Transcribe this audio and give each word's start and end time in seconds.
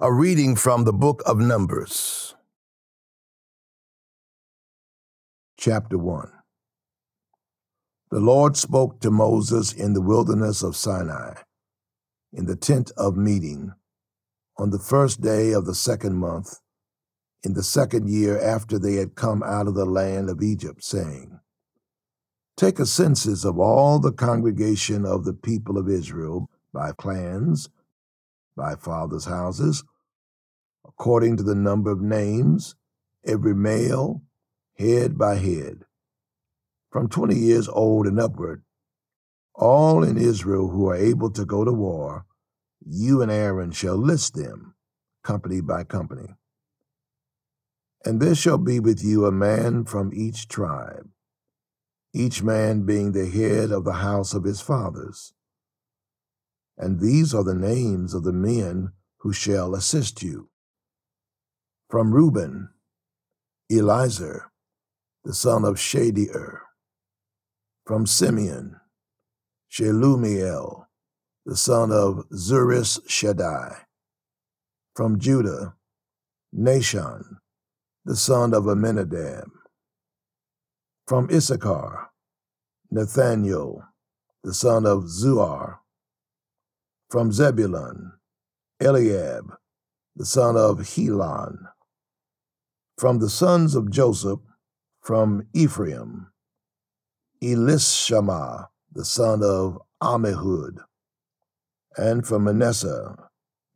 A 0.00 0.12
reading 0.12 0.56
from 0.56 0.82
the 0.82 0.92
book 0.92 1.22
of 1.24 1.38
Numbers. 1.38 2.34
Chapter 5.56 5.96
1 5.96 6.32
The 8.10 8.18
Lord 8.18 8.56
spoke 8.56 8.98
to 9.02 9.12
Moses 9.12 9.72
in 9.72 9.92
the 9.92 10.00
wilderness 10.02 10.64
of 10.64 10.74
Sinai, 10.74 11.34
in 12.32 12.46
the 12.46 12.56
tent 12.56 12.90
of 12.96 13.16
meeting, 13.16 13.70
on 14.58 14.70
the 14.70 14.80
first 14.80 15.20
day 15.20 15.52
of 15.52 15.64
the 15.64 15.76
second 15.76 16.16
month, 16.16 16.58
in 17.44 17.52
the 17.52 17.62
second 17.62 18.10
year 18.10 18.36
after 18.42 18.80
they 18.80 18.94
had 18.94 19.14
come 19.14 19.44
out 19.44 19.68
of 19.68 19.74
the 19.74 19.86
land 19.86 20.28
of 20.28 20.42
Egypt, 20.42 20.82
saying, 20.82 21.38
Take 22.56 22.80
a 22.80 22.86
census 22.86 23.44
of 23.44 23.60
all 23.60 24.00
the 24.00 24.12
congregation 24.12 25.06
of 25.06 25.24
the 25.24 25.34
people 25.34 25.78
of 25.78 25.88
Israel 25.88 26.50
by 26.72 26.90
clans, 26.90 27.68
by 28.56 28.74
fathers' 28.74 29.24
houses, 29.24 29.84
according 30.86 31.36
to 31.36 31.42
the 31.42 31.54
number 31.54 31.90
of 31.90 32.00
names, 32.00 32.74
every 33.26 33.54
male, 33.54 34.22
head 34.78 35.16
by 35.18 35.36
head, 35.36 35.84
from 36.90 37.08
twenty 37.08 37.36
years 37.36 37.68
old 37.68 38.06
and 38.06 38.20
upward, 38.20 38.62
all 39.54 40.02
in 40.02 40.16
Israel 40.16 40.68
who 40.68 40.88
are 40.88 40.96
able 40.96 41.30
to 41.30 41.44
go 41.44 41.64
to 41.64 41.72
war, 41.72 42.26
you 42.84 43.22
and 43.22 43.30
Aaron 43.30 43.70
shall 43.70 43.96
list 43.96 44.34
them, 44.34 44.74
company 45.22 45.60
by 45.60 45.84
company. 45.84 46.36
And 48.04 48.20
there 48.20 48.34
shall 48.34 48.58
be 48.58 48.80
with 48.80 49.02
you 49.02 49.24
a 49.24 49.32
man 49.32 49.84
from 49.84 50.12
each 50.12 50.48
tribe 50.48 51.08
each 52.14 52.44
man 52.44 52.86
being 52.86 53.10
the 53.10 53.28
head 53.28 53.72
of 53.72 53.84
the 53.84 53.94
house 53.94 54.34
of 54.34 54.44
his 54.44 54.60
fathers. 54.60 55.33
And 56.76 57.00
these 57.00 57.34
are 57.34 57.44
the 57.44 57.54
names 57.54 58.14
of 58.14 58.24
the 58.24 58.32
men 58.32 58.92
who 59.18 59.32
shall 59.32 59.74
assist 59.74 60.22
you. 60.22 60.48
From 61.88 62.12
Reuben, 62.12 62.70
Elizur, 63.70 64.46
the 65.24 65.34
son 65.34 65.64
of 65.64 65.76
Shedeur. 65.76 66.60
From 67.86 68.06
Simeon, 68.06 68.76
Shelumiel, 69.70 70.86
the 71.46 71.56
son 71.56 71.92
of 71.92 72.26
Zurishaddai. 72.30 73.76
From 74.96 75.18
Judah, 75.18 75.74
Nahshon, 76.56 77.38
the 78.04 78.16
son 78.16 78.54
of 78.54 78.64
Amminadab 78.64 79.50
from 81.06 81.28
Issachar, 81.30 82.10
Nethanel, 82.92 83.82
the 84.42 84.54
son 84.54 84.86
of 84.86 85.04
Zuar. 85.04 85.78
From 87.14 87.30
Zebulun, 87.30 88.14
Eliab, 88.80 89.54
the 90.16 90.26
son 90.26 90.56
of 90.56 90.96
Helon. 90.96 91.68
From 92.98 93.20
the 93.20 93.30
sons 93.30 93.76
of 93.76 93.88
Joseph, 93.88 94.40
from 95.00 95.46
Ephraim, 95.52 96.32
Elishama, 97.40 98.66
the 98.92 99.04
son 99.04 99.44
of 99.44 99.80
Ammihud. 100.02 100.78
And 101.96 102.26
from 102.26 102.42
Manasseh, 102.42 103.14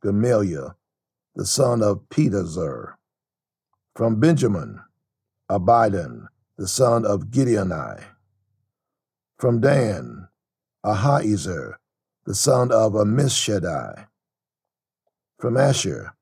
Gamaliel, 0.03 0.75
the 1.33 1.45
son 1.45 1.81
of 1.81 2.09
Pedahzur. 2.09 2.95
From 3.95 4.19
Benjamin, 4.19 4.81
Abidan, 5.49 6.27
the 6.57 6.67
son 6.67 7.05
of 7.05 7.27
Gideoni. 7.27 8.03
From 9.37 9.61
Dan, 9.61 10.27
Ahiezer, 10.85 11.78
the 12.29 12.35
son 12.35 12.71
of 12.71 12.93
Ammishaddai. 12.93 14.05
From 15.39 15.57
Asher, 15.57 16.13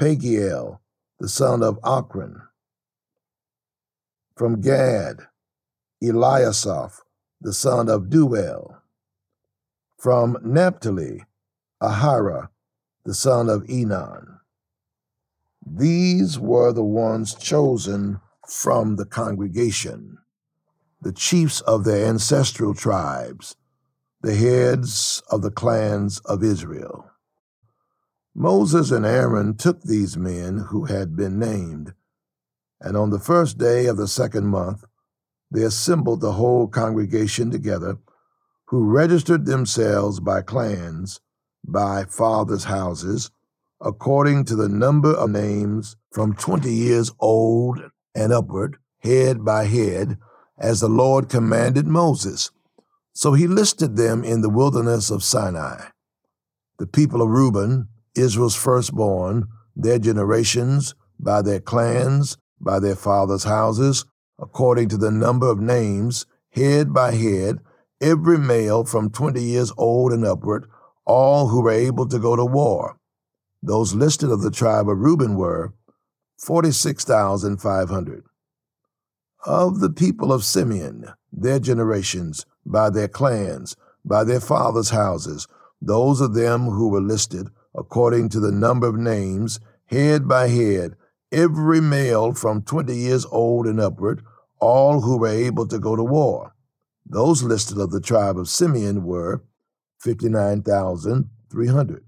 Pagiel, 0.00 0.78
the 1.20 1.28
son 1.28 1.62
of 1.62 1.78
Ochran. 1.82 2.40
From 4.34 4.62
Gad, 4.62 5.26
Eliasaph, 6.02 7.00
the 7.38 7.52
son 7.52 7.90
of 7.90 8.04
Deuel. 8.04 8.78
From 9.98 10.38
Naphtali, 10.42 11.26
Ahira, 11.82 12.48
the 13.04 13.12
son 13.12 13.50
of 13.50 13.64
Enan. 13.64 14.38
These 15.66 16.38
were 16.38 16.72
the 16.72 16.82
ones 16.82 17.34
chosen 17.34 18.22
from 18.48 18.96
the 18.96 19.04
congregation, 19.04 20.16
the 21.02 21.12
chiefs 21.12 21.60
of 21.60 21.84
their 21.84 22.06
ancestral 22.06 22.72
tribes, 22.72 23.54
the 24.22 24.36
heads 24.36 25.20
of 25.30 25.42
the 25.42 25.50
clans 25.50 26.20
of 26.20 26.44
Israel. 26.44 27.10
Moses 28.34 28.92
and 28.92 29.04
Aaron 29.04 29.56
took 29.56 29.82
these 29.82 30.16
men 30.16 30.66
who 30.70 30.84
had 30.84 31.16
been 31.16 31.40
named, 31.40 31.92
and 32.80 32.96
on 32.96 33.10
the 33.10 33.18
first 33.18 33.58
day 33.58 33.86
of 33.86 33.96
the 33.96 34.06
second 34.06 34.46
month, 34.46 34.84
they 35.50 35.64
assembled 35.64 36.20
the 36.20 36.32
whole 36.32 36.68
congregation 36.68 37.50
together, 37.50 37.98
who 38.66 38.84
registered 38.84 39.44
themselves 39.44 40.20
by 40.20 40.40
clans, 40.40 41.20
by 41.66 42.04
fathers' 42.04 42.64
houses, 42.64 43.30
according 43.80 44.44
to 44.44 44.54
the 44.54 44.68
number 44.68 45.12
of 45.12 45.30
names 45.30 45.96
from 46.12 46.32
twenty 46.34 46.72
years 46.72 47.10
old 47.18 47.80
and 48.14 48.32
upward, 48.32 48.76
head 49.00 49.44
by 49.44 49.64
head, 49.64 50.16
as 50.56 50.80
the 50.80 50.88
Lord 50.88 51.28
commanded 51.28 51.88
Moses. 51.88 52.52
So 53.12 53.34
he 53.34 53.46
listed 53.46 53.96
them 53.96 54.24
in 54.24 54.40
the 54.40 54.48
wilderness 54.48 55.10
of 55.10 55.22
Sinai. 55.22 55.88
The 56.78 56.86
people 56.86 57.22
of 57.22 57.28
Reuben, 57.28 57.88
Israel's 58.14 58.56
firstborn, 58.56 59.48
their 59.76 59.98
generations, 59.98 60.94
by 61.18 61.42
their 61.42 61.60
clans, 61.60 62.36
by 62.60 62.78
their 62.78 62.96
fathers' 62.96 63.44
houses, 63.44 64.04
according 64.38 64.88
to 64.90 64.96
the 64.96 65.10
number 65.10 65.50
of 65.50 65.60
names, 65.60 66.26
head 66.50 66.92
by 66.92 67.12
head, 67.12 67.58
every 68.00 68.38
male 68.38 68.84
from 68.84 69.10
twenty 69.10 69.42
years 69.42 69.72
old 69.76 70.12
and 70.12 70.24
upward, 70.24 70.68
all 71.04 71.48
who 71.48 71.62
were 71.62 71.70
able 71.70 72.08
to 72.08 72.18
go 72.18 72.34
to 72.36 72.44
war. 72.44 72.96
Those 73.62 73.94
listed 73.94 74.30
of 74.30 74.42
the 74.42 74.50
tribe 74.50 74.88
of 74.88 74.98
Reuben 74.98 75.36
were 75.36 75.72
46,500. 76.38 78.24
Of 79.46 79.80
the 79.80 79.90
people 79.90 80.32
of 80.32 80.44
Simeon, 80.44 81.06
their 81.32 81.60
generations, 81.60 82.44
by 82.64 82.90
their 82.90 83.08
clans, 83.08 83.76
by 84.04 84.22
their 84.24 84.40
fathers' 84.40 84.90
houses, 84.90 85.46
those 85.80 86.20
of 86.20 86.34
them 86.34 86.66
who 86.66 86.88
were 86.88 87.00
listed 87.00 87.48
according 87.74 88.28
to 88.28 88.40
the 88.40 88.52
number 88.52 88.86
of 88.86 88.96
names, 88.96 89.58
head 89.86 90.28
by 90.28 90.48
head, 90.48 90.94
every 91.30 91.80
male 91.80 92.34
from 92.34 92.62
20 92.62 92.94
years 92.94 93.24
old 93.26 93.66
and 93.66 93.80
upward, 93.80 94.22
all 94.60 95.00
who 95.00 95.18
were 95.18 95.28
able 95.28 95.66
to 95.66 95.78
go 95.78 95.96
to 95.96 96.04
war. 96.04 96.54
Those 97.04 97.42
listed 97.42 97.78
of 97.78 97.90
the 97.90 98.00
tribe 98.00 98.38
of 98.38 98.48
Simeon 98.48 99.04
were 99.04 99.42
59,300. 100.00 102.04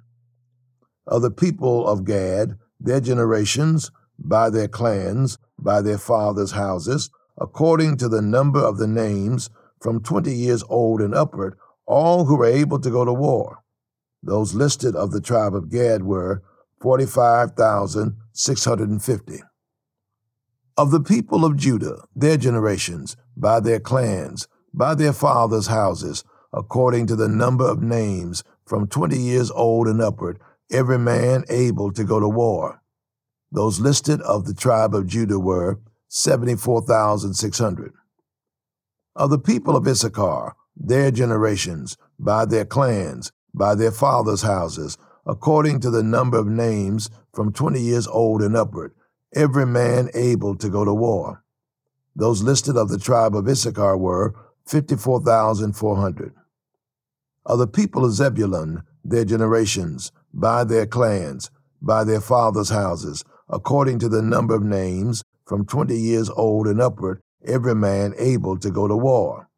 Of 1.06 1.22
the 1.22 1.30
people 1.30 1.86
of 1.86 2.04
Gad, 2.04 2.58
their 2.80 3.00
generations, 3.00 3.90
by 4.18 4.50
their 4.50 4.68
clans, 4.68 5.38
by 5.58 5.80
their 5.80 5.98
fathers' 5.98 6.52
houses, 6.52 7.10
according 7.38 7.96
to 7.98 8.08
the 8.08 8.22
number 8.22 8.60
of 8.60 8.78
the 8.78 8.86
names, 8.86 9.50
from 9.84 10.02
twenty 10.02 10.32
years 10.32 10.64
old 10.70 11.02
and 11.02 11.14
upward, 11.14 11.58
all 11.84 12.24
who 12.24 12.36
were 12.36 12.46
able 12.46 12.80
to 12.80 12.90
go 12.90 13.04
to 13.04 13.12
war. 13.12 13.58
Those 14.22 14.54
listed 14.54 14.96
of 14.96 15.10
the 15.10 15.20
tribe 15.20 15.54
of 15.54 15.70
Gad 15.70 16.04
were 16.04 16.42
45,650. 16.80 19.42
Of 20.78 20.90
the 20.90 21.02
people 21.02 21.44
of 21.44 21.58
Judah, 21.58 22.06
their 22.16 22.38
generations, 22.38 23.18
by 23.36 23.60
their 23.60 23.78
clans, 23.78 24.48
by 24.72 24.94
their 24.94 25.12
fathers' 25.12 25.66
houses, 25.66 26.24
according 26.50 27.06
to 27.08 27.14
the 27.14 27.28
number 27.28 27.68
of 27.68 27.82
names, 27.82 28.42
from 28.64 28.88
twenty 28.88 29.18
years 29.18 29.50
old 29.50 29.86
and 29.86 30.00
upward, 30.00 30.40
every 30.72 30.98
man 30.98 31.44
able 31.50 31.92
to 31.92 32.04
go 32.04 32.18
to 32.18 32.28
war. 32.28 32.80
Those 33.52 33.80
listed 33.80 34.22
of 34.22 34.46
the 34.46 34.54
tribe 34.54 34.94
of 34.94 35.06
Judah 35.06 35.38
were 35.38 35.78
74,600. 36.08 37.92
Of 39.16 39.30
the 39.30 39.38
people 39.38 39.76
of 39.76 39.86
Issachar, 39.86 40.54
their 40.76 41.12
generations, 41.12 41.96
by 42.18 42.46
their 42.46 42.64
clans, 42.64 43.30
by 43.54 43.76
their 43.76 43.92
fathers' 43.92 44.42
houses, 44.42 44.98
according 45.24 45.78
to 45.80 45.90
the 45.90 46.02
number 46.02 46.36
of 46.36 46.48
names 46.48 47.10
from 47.32 47.52
20 47.52 47.80
years 47.80 48.08
old 48.08 48.42
and 48.42 48.56
upward, 48.56 48.92
every 49.32 49.66
man 49.66 50.10
able 50.14 50.56
to 50.56 50.68
go 50.68 50.84
to 50.84 50.92
war. 50.92 51.44
Those 52.16 52.42
listed 52.42 52.76
of 52.76 52.88
the 52.88 52.98
tribe 52.98 53.36
of 53.36 53.48
Issachar 53.48 53.96
were 53.96 54.34
54,400. 54.66 56.34
Of 57.46 57.58
the 57.58 57.66
people 57.68 58.04
of 58.04 58.12
Zebulun, 58.12 58.82
their 59.04 59.24
generations, 59.24 60.10
by 60.32 60.64
their 60.64 60.86
clans, 60.86 61.50
by 61.80 62.02
their 62.02 62.20
fathers' 62.20 62.70
houses, 62.70 63.24
according 63.48 64.00
to 64.00 64.08
the 64.08 64.22
number 64.22 64.54
of 64.54 64.64
names, 64.64 65.22
from 65.44 65.66
twenty 65.66 65.98
years 65.98 66.30
old 66.30 66.66
and 66.66 66.80
upward, 66.80 67.20
every 67.46 67.74
man 67.74 68.14
able 68.18 68.58
to 68.58 68.70
go 68.70 68.88
to 68.88 68.96
war. 68.96 69.48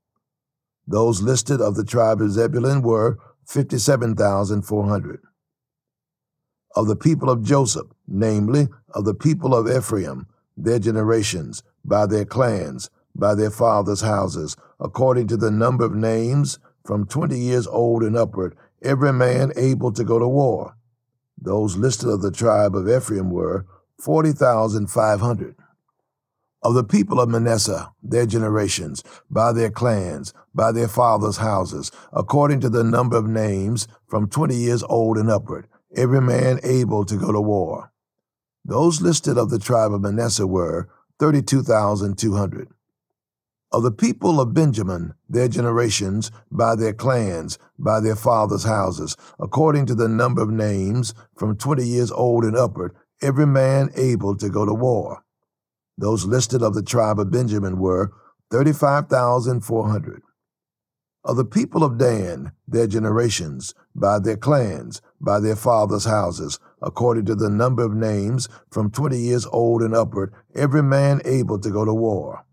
Those 0.87 1.23
listed 1.23 1.61
of 1.61 1.77
the 1.77 1.85
tribe 1.85 2.21
of 2.21 2.33
Zebulun 2.33 2.83
were 2.83 3.19
57,400. 3.47 5.21
of 6.77 6.87
the 6.87 6.97
people 6.97 7.31
of 7.31 7.43
Joseph, 7.43 7.89
namely, 8.07 8.69
of 8.95 9.05
the 9.05 9.15
people 9.15 9.55
of 9.55 9.69
Ephraim, 9.71 10.27
their 10.57 10.79
generations, 10.79 11.63
by 11.85 12.07
their 12.07 12.25
clans, 12.25 12.91
by 13.15 13.35
their 13.35 13.51
fathers' 13.51 14.03
houses, 14.03 14.57
according 14.79 15.27
to 15.29 15.37
the 15.37 15.51
number 15.51 15.85
of 15.85 15.95
names, 15.95 16.59
from 16.85 17.07
twenty 17.07 17.39
years 17.39 17.67
old 17.67 18.03
and 18.03 18.17
upward, 18.17 18.57
every 18.83 19.13
man 19.13 19.53
able 19.57 19.93
to 19.93 20.05
go 20.05 20.19
to 20.19 20.29
war. 20.29 20.77
Those 21.41 21.77
listed 21.77 22.11
of 22.11 22.23
the 22.23 22.31
tribe 22.31 22.77
of 22.77 22.89
Ephraim 22.89 23.31
were 23.31 23.67
40,500. 24.01 25.57
Of 26.63 26.75
the 26.75 26.85
people 26.85 27.21
of 27.21 27.29
Manasseh, 27.29 27.93
their 28.03 28.27
generations, 28.27 29.05
by 29.31 29.53
their 29.53 29.71
clans, 29.71 30.33
by 30.55 30.73
their 30.73 30.89
fathers' 30.89 31.37
houses, 31.37 31.93
according 32.13 32.61
to 32.61 32.69
the 32.69 32.83
number 32.83 33.17
of 33.17 33.27
names, 33.27 33.87
from 34.07 34.29
twenty 34.29 34.57
years 34.57 34.83
old 34.83 35.19
and 35.19 35.31
upward, 35.31 35.69
every 35.95 36.21
man 36.21 36.59
able 36.63 37.05
to 37.05 37.17
go 37.17 37.31
to 37.31 37.41
war. 37.41 37.93
Those 38.65 39.01
listed 39.01 39.39
of 39.39 39.51
the 39.51 39.59
tribe 39.61 39.93
of 39.93 40.01
Manasseh 40.01 40.47
were 40.47 40.89
32,200. 41.19 42.69
Of 43.73 43.83
the 43.83 43.93
people 43.93 44.41
of 44.41 44.55
Benjamin, 44.55 45.15
their 45.29 45.49
generations, 45.49 46.31
by 46.51 46.75
their 46.75 46.95
clans, 46.95 47.59
by 47.79 48.01
their 48.01 48.17
fathers' 48.17 48.65
houses, 48.65 49.17
according 49.39 49.87
to 49.87 49.95
the 49.95 50.09
number 50.09 50.43
of 50.43 50.51
names, 50.51 51.15
from 51.37 51.57
twenty 51.57 51.87
years 51.87 52.11
old 52.11 52.45
and 52.45 52.57
upward, 52.57 52.95
every 53.21 53.47
man 53.47 53.91
able 53.95 54.37
to 54.37 54.49
go 54.49 54.65
to 54.65 54.75
war. 54.75 55.23
Those 55.99 56.27
listed 56.27 56.63
of 56.63 56.75
the 56.75 56.83
tribe 56.83 57.19
of 57.19 57.31
Benjamin 57.31 57.79
were 57.79 58.13
35,400. 58.51 60.23
Of 61.25 61.37
the 61.37 61.45
people 61.45 61.83
of 61.83 61.99
Dan, 61.99 62.53
their 62.69 62.87
generations, 62.87 63.75
by 63.95 64.21
their 64.21 64.37
clans, 64.37 65.03
by 65.21 65.41
their 65.41 65.57
fathers' 65.57 66.05
houses, 66.05 66.61
according 66.81 67.25
to 67.25 67.35
the 67.35 67.51
number 67.51 67.83
of 67.83 67.95
names, 67.95 68.49
from 68.71 68.93
twenty 68.93 69.19
years 69.19 69.45
old 69.47 69.83
and 69.83 69.93
upward, 69.93 70.33
every 70.55 70.85
man 70.85 71.21
able 71.25 71.59
to 71.59 71.71
go 71.71 71.85
to 71.85 71.93
war. 71.93 72.45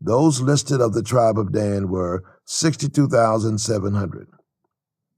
Those 0.00 0.40
listed 0.40 0.80
of 0.80 0.92
the 0.92 1.02
tribe 1.02 1.38
of 1.38 1.52
Dan 1.52 1.88
were 1.88 2.24
62,700. 2.46 4.28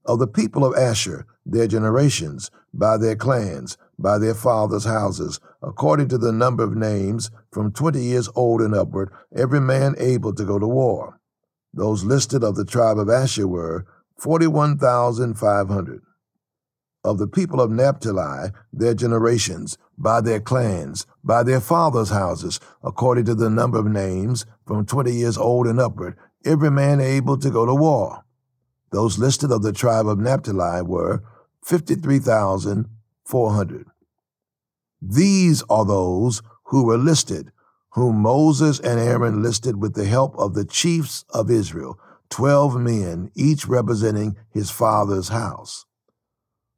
Of 0.05 0.19
the 0.19 0.27
people 0.27 0.63
of 0.65 0.75
Asher, 0.77 1.25
their 1.45 1.67
generations, 1.67 2.49
by 2.73 2.97
their 2.97 3.15
clans, 3.15 3.77
by 3.99 4.17
their 4.17 4.33
fathers' 4.33 4.85
houses, 4.85 5.39
according 5.61 6.07
to 6.09 6.17
the 6.17 6.31
number 6.31 6.63
of 6.63 6.75
names, 6.75 7.29
from 7.51 7.71
twenty 7.71 8.01
years 8.01 8.29
old 8.35 8.61
and 8.61 8.73
upward, 8.73 9.11
every 9.35 9.61
man 9.61 9.95
able 9.97 10.33
to 10.33 10.45
go 10.45 10.57
to 10.57 10.67
war. 10.67 11.19
Those 11.73 12.03
listed 12.03 12.43
of 12.43 12.55
the 12.55 12.65
tribe 12.65 12.97
of 12.99 13.09
Asher 13.09 13.47
were 13.47 13.85
41,500. 14.17 16.01
Of 17.03 17.17
the 17.17 17.27
people 17.27 17.59
of 17.59 17.71
Naphtali, 17.71 18.51
their 18.71 18.93
generations, 18.93 19.77
by 19.97 20.21
their 20.21 20.39
clans, 20.39 21.05
by 21.23 21.43
their 21.43 21.59
fathers' 21.59 22.09
houses, 22.09 22.59
according 22.81 23.25
to 23.25 23.35
the 23.35 23.49
number 23.49 23.77
of 23.77 23.85
names, 23.85 24.45
from 24.65 24.85
twenty 24.85 25.11
years 25.11 25.37
old 25.37 25.67
and 25.67 25.79
upward, 25.79 26.15
every 26.45 26.71
man 26.71 27.01
able 27.01 27.37
to 27.37 27.49
go 27.49 27.65
to 27.65 27.75
war. 27.75 28.23
Those 28.91 29.17
listed 29.19 29.51
of 29.51 29.63
the 29.63 29.73
tribe 29.73 30.07
of 30.07 30.19
Naphtali 30.19 30.83
were 30.83 31.23
53,400. 31.65 33.87
These 35.01 35.63
are 35.69 35.85
those 35.85 36.41
who 36.65 36.85
were 36.85 36.97
listed, 36.97 37.51
whom 37.91 38.21
Moses 38.21 38.79
and 38.79 38.97
Aaron 38.99 39.43
listed 39.43 39.81
with 39.81 39.95
the 39.95 40.05
help 40.05 40.37
of 40.37 40.53
the 40.53 40.63
chiefs 40.65 41.25
of 41.29 41.51
Israel, 41.51 41.99
twelve 42.29 42.79
men, 42.79 43.31
each 43.35 43.67
representing 43.67 44.37
his 44.49 44.71
father's 44.71 45.27
house. 45.29 45.85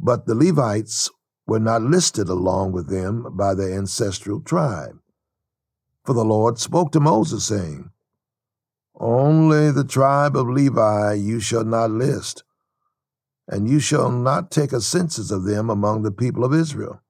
But 0.00 0.26
the 0.26 0.34
Levites 0.34 1.10
were 1.46 1.58
not 1.58 1.82
listed 1.82 2.28
along 2.28 2.72
with 2.72 2.88
them 2.88 3.26
by 3.36 3.54
their 3.54 3.76
ancestral 3.76 4.40
tribe. 4.40 4.98
For 6.04 6.12
the 6.12 6.24
Lord 6.24 6.58
spoke 6.58 6.92
to 6.92 7.00
Moses, 7.00 7.44
saying, 7.44 7.90
Only 8.94 9.70
the 9.70 9.84
tribe 9.84 10.36
of 10.36 10.48
Levi 10.48 11.14
you 11.14 11.40
shall 11.40 11.64
not 11.64 11.90
list, 11.90 12.44
and 13.48 13.68
you 13.68 13.80
shall 13.80 14.10
not 14.10 14.50
take 14.50 14.72
a 14.72 14.80
census 14.80 15.30
of 15.30 15.44
them 15.44 15.70
among 15.70 16.02
the 16.02 16.12
people 16.12 16.44
of 16.44 16.54
Israel, 16.54 17.00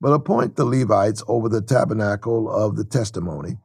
but 0.00 0.12
appoint 0.12 0.56
the 0.56 0.64
Levites 0.64 1.22
over 1.26 1.48
the 1.48 1.62
tabernacle 1.62 2.50
of 2.50 2.76
the 2.76 2.84
testimony, 2.84 3.56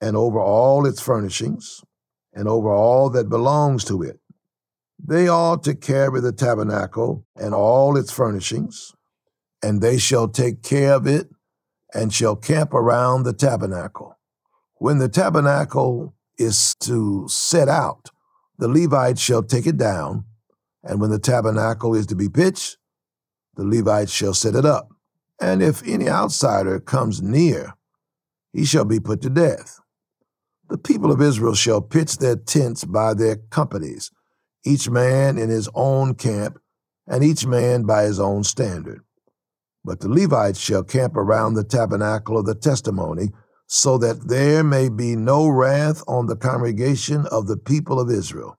and 0.00 0.16
over 0.16 0.40
all 0.40 0.86
its 0.86 1.00
furnishings, 1.00 1.82
and 2.32 2.48
over 2.48 2.72
all 2.72 3.10
that 3.10 3.28
belongs 3.28 3.84
to 3.84 4.02
it. 4.02 4.20
They 5.04 5.26
are 5.26 5.56
to 5.58 5.74
carry 5.74 6.20
the 6.20 6.32
tabernacle 6.32 7.26
and 7.34 7.54
all 7.54 7.96
its 7.96 8.12
furnishings, 8.12 8.94
and 9.60 9.80
they 9.80 9.98
shall 9.98 10.28
take 10.28 10.62
care 10.62 10.94
of 10.94 11.06
it 11.08 11.28
and 11.92 12.14
shall 12.14 12.36
camp 12.36 12.72
around 12.72 13.24
the 13.24 13.32
tabernacle. 13.32 14.16
When 14.76 14.98
the 14.98 15.08
tabernacle 15.08 16.14
is 16.38 16.76
to 16.80 17.26
set 17.28 17.68
out, 17.68 18.10
the 18.58 18.68
Levites 18.68 19.20
shall 19.20 19.42
take 19.42 19.66
it 19.66 19.76
down, 19.76 20.24
and 20.84 21.00
when 21.00 21.10
the 21.10 21.18
tabernacle 21.18 21.94
is 21.94 22.06
to 22.06 22.14
be 22.14 22.28
pitched, 22.28 22.78
the 23.56 23.64
Levites 23.64 24.12
shall 24.12 24.34
set 24.34 24.54
it 24.54 24.64
up. 24.64 24.88
And 25.40 25.62
if 25.62 25.82
any 25.86 26.08
outsider 26.08 26.78
comes 26.78 27.20
near, 27.20 27.74
he 28.52 28.64
shall 28.64 28.84
be 28.84 29.00
put 29.00 29.20
to 29.22 29.30
death. 29.30 29.80
The 30.68 30.78
people 30.78 31.10
of 31.10 31.20
Israel 31.20 31.54
shall 31.54 31.80
pitch 31.80 32.18
their 32.18 32.36
tents 32.36 32.84
by 32.84 33.14
their 33.14 33.36
companies, 33.50 34.12
each 34.64 34.88
man 34.88 35.38
in 35.38 35.48
his 35.48 35.68
own 35.74 36.14
camp, 36.14 36.58
and 37.06 37.24
each 37.24 37.46
man 37.46 37.84
by 37.84 38.04
his 38.04 38.20
own 38.20 38.44
standard. 38.44 39.02
But 39.84 40.00
the 40.00 40.08
Levites 40.08 40.60
shall 40.60 40.84
camp 40.84 41.16
around 41.16 41.54
the 41.54 41.64
tabernacle 41.64 42.38
of 42.38 42.46
the 42.46 42.54
testimony, 42.54 43.30
so 43.66 43.98
that 43.98 44.28
there 44.28 44.62
may 44.62 44.88
be 44.88 45.16
no 45.16 45.48
wrath 45.48 46.02
on 46.06 46.26
the 46.26 46.36
congregation 46.36 47.26
of 47.30 47.46
the 47.46 47.56
people 47.56 47.98
of 47.98 48.10
Israel. 48.10 48.58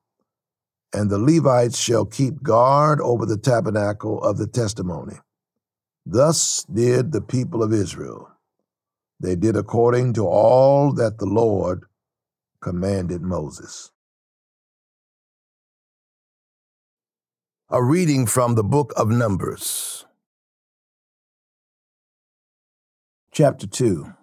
And 0.91 1.09
the 1.09 1.19
Levites 1.19 1.77
shall 1.77 2.05
keep 2.05 2.43
guard 2.43 2.99
over 2.99 3.25
the 3.25 3.37
tabernacle 3.37 4.21
of 4.21 4.37
the 4.37 4.47
testimony. 4.47 5.15
Thus 6.05 6.65
did 6.65 7.11
the 7.11 7.21
people 7.21 7.63
of 7.63 7.71
Israel. 7.71 8.29
They 9.19 9.37
did 9.37 9.55
according 9.55 10.13
to 10.13 10.27
all 10.27 10.91
that 10.93 11.17
the 11.17 11.25
Lord 11.25 11.85
commanded 12.61 13.21
Moses. 13.21 13.92
A 17.75 17.83
reading 17.83 18.27
from 18.27 18.53
the 18.53 18.63
book 18.63 18.93
of 18.95 19.09
Numbers. 19.09 20.05
Chapter 23.31 23.65
2 23.65 24.13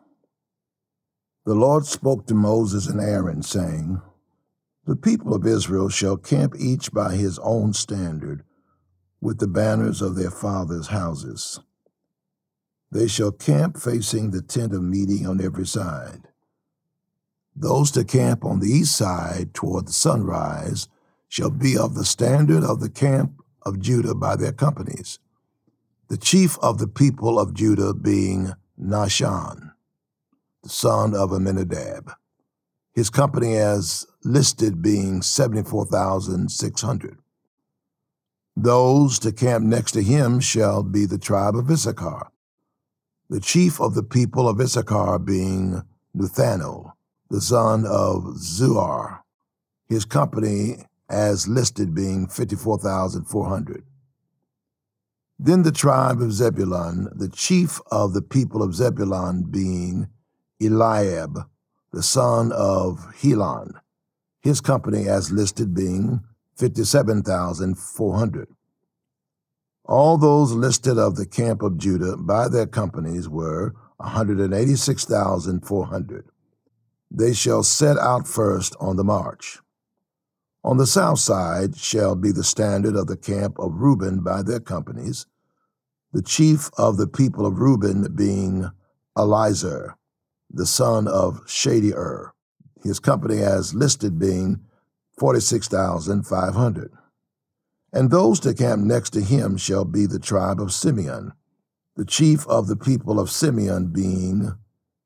The 1.46 1.54
Lord 1.56 1.84
spoke 1.84 2.28
to 2.28 2.34
Moses 2.34 2.86
and 2.86 3.00
Aaron, 3.00 3.42
saying, 3.42 4.00
The 4.84 4.94
people 4.94 5.34
of 5.34 5.48
Israel 5.48 5.88
shall 5.88 6.16
camp 6.16 6.54
each 6.60 6.92
by 6.92 7.16
his 7.16 7.40
own 7.40 7.72
standard, 7.72 8.44
with 9.20 9.40
the 9.40 9.48
banners 9.48 10.00
of 10.00 10.14
their 10.14 10.30
fathers' 10.30 10.86
houses. 10.86 11.58
They 12.92 13.08
shall 13.08 13.32
camp 13.32 13.76
facing 13.80 14.30
the 14.30 14.42
tent 14.42 14.72
of 14.72 14.84
meeting 14.84 15.26
on 15.26 15.44
every 15.44 15.66
side. 15.66 16.28
Those 17.56 17.90
to 17.90 18.04
camp 18.04 18.44
on 18.44 18.60
the 18.60 18.70
east 18.70 18.96
side 18.96 19.54
toward 19.54 19.88
the 19.88 19.92
sunrise 19.92 20.86
shall 21.26 21.50
be 21.50 21.76
of 21.76 21.96
the 21.96 22.04
standard 22.04 22.62
of 22.62 22.78
the 22.78 22.90
camp 22.90 23.39
of 23.62 23.80
Judah 23.80 24.14
by 24.14 24.36
their 24.36 24.52
companies, 24.52 25.18
the 26.08 26.16
chief 26.16 26.58
of 26.58 26.78
the 26.78 26.88
people 26.88 27.38
of 27.38 27.54
Judah 27.54 27.94
being 27.94 28.52
Nahshon, 28.80 29.72
the 30.62 30.68
son 30.68 31.14
of 31.14 31.30
Amminadab, 31.30 32.12
his 32.92 33.10
company 33.10 33.56
as 33.56 34.06
listed 34.24 34.82
being 34.82 35.22
74,600. 35.22 37.18
Those 38.56 39.18
to 39.20 39.32
camp 39.32 39.64
next 39.64 39.92
to 39.92 40.02
him 40.02 40.40
shall 40.40 40.82
be 40.82 41.06
the 41.06 41.18
tribe 41.18 41.56
of 41.56 41.70
Issachar, 41.70 42.30
the 43.28 43.40
chief 43.40 43.80
of 43.80 43.94
the 43.94 44.02
people 44.02 44.48
of 44.48 44.60
Issachar 44.60 45.18
being 45.20 45.82
Nethanel, 46.16 46.92
the 47.30 47.40
son 47.40 47.86
of 47.86 48.24
Zuar, 48.36 49.20
his 49.88 50.04
company 50.04 50.84
as 51.10 51.48
listed 51.48 51.94
being 51.94 52.26
54,400. 52.26 53.84
Then 55.38 55.62
the 55.62 55.72
tribe 55.72 56.20
of 56.20 56.32
Zebulun, 56.32 57.08
the 57.14 57.28
chief 57.28 57.80
of 57.90 58.12
the 58.12 58.22
people 58.22 58.62
of 58.62 58.74
Zebulun 58.74 59.44
being 59.50 60.08
Eliab, 60.60 61.48
the 61.92 62.02
son 62.02 62.52
of 62.52 63.06
Helon, 63.20 63.72
his 64.40 64.60
company 64.60 65.08
as 65.08 65.32
listed 65.32 65.74
being 65.74 66.20
57,400. 66.56 68.48
All 69.86 70.18
those 70.18 70.52
listed 70.52 70.98
of 70.98 71.16
the 71.16 71.26
camp 71.26 71.62
of 71.62 71.78
Judah 71.78 72.16
by 72.16 72.48
their 72.48 72.66
companies 72.66 73.28
were 73.28 73.74
186,400. 73.96 76.26
They 77.10 77.32
shall 77.32 77.62
set 77.62 77.96
out 77.98 78.28
first 78.28 78.76
on 78.78 78.96
the 78.96 79.04
march. 79.04 79.60
On 80.62 80.76
the 80.76 80.86
south 80.86 81.18
side 81.18 81.76
shall 81.76 82.14
be 82.14 82.32
the 82.32 82.44
standard 82.44 82.94
of 82.94 83.06
the 83.06 83.16
camp 83.16 83.58
of 83.58 83.80
Reuben 83.80 84.20
by 84.20 84.42
their 84.42 84.60
companies, 84.60 85.26
the 86.12 86.22
chief 86.22 86.70
of 86.76 86.98
the 86.98 87.06
people 87.06 87.46
of 87.46 87.58
Reuben 87.58 88.14
being 88.14 88.70
Elizur, 89.16 89.94
the 90.50 90.66
son 90.66 91.08
of 91.08 91.40
Shedeur, 91.46 92.32
his 92.82 93.00
company 93.00 93.38
as 93.38 93.74
listed 93.74 94.18
being 94.18 94.60
46,500. 95.18 96.92
And 97.92 98.10
those 98.10 98.38
to 98.40 98.54
camp 98.54 98.82
next 98.82 99.10
to 99.10 99.22
him 99.22 99.56
shall 99.56 99.84
be 99.84 100.06
the 100.06 100.18
tribe 100.18 100.60
of 100.60 100.72
Simeon, 100.72 101.32
the 101.96 102.04
chief 102.04 102.46
of 102.46 102.68
the 102.68 102.76
people 102.76 103.18
of 103.18 103.30
Simeon 103.30 103.88
being 103.88 104.52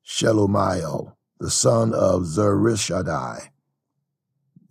Shelumiel, 0.04 1.14
the 1.38 1.50
son 1.50 1.94
of 1.94 2.22
Zurishaddai. 2.22 3.50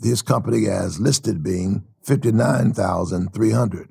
His 0.04 0.22
company 0.22 0.68
as 0.68 1.00
listed 1.00 1.42
being 1.42 1.86
59,300. 2.04 3.90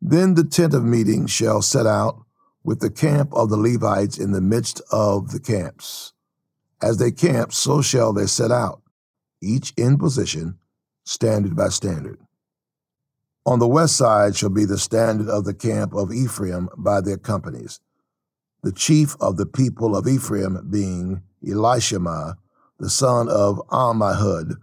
Then 0.00 0.34
the 0.34 0.44
tent 0.44 0.74
of 0.74 0.84
meeting 0.84 1.26
shall 1.26 1.62
set 1.62 1.86
out 1.86 2.22
with 2.62 2.80
the 2.80 2.90
camp 2.90 3.32
of 3.32 3.48
the 3.48 3.56
Levites 3.56 4.18
in 4.18 4.32
the 4.32 4.40
midst 4.40 4.80
of 4.90 5.30
the 5.30 5.40
camps. 5.40 6.12
As 6.82 6.98
they 6.98 7.10
camp, 7.10 7.52
so 7.52 7.80
shall 7.80 8.12
they 8.12 8.26
set 8.26 8.50
out, 8.50 8.82
each 9.42 9.72
in 9.76 9.96
position, 9.98 10.58
standard 11.04 11.56
by 11.56 11.68
standard. 11.68 12.18
On 13.46 13.58
the 13.58 13.68
west 13.68 13.96
side 13.96 14.36
shall 14.36 14.50
be 14.50 14.64
the 14.64 14.78
standard 14.78 15.28
of 15.28 15.44
the 15.44 15.54
camp 15.54 15.94
of 15.94 16.12
Ephraim 16.12 16.68
by 16.76 17.00
their 17.00 17.16
companies 17.16 17.80
the 18.66 18.72
chief 18.72 19.14
of 19.20 19.36
the 19.36 19.46
people 19.46 19.96
of 19.96 20.08
Ephraim 20.08 20.66
being 20.68 21.22
Elishama, 21.46 22.34
the 22.80 22.90
son 22.90 23.28
of 23.28 23.58
Ammihud, 23.68 24.54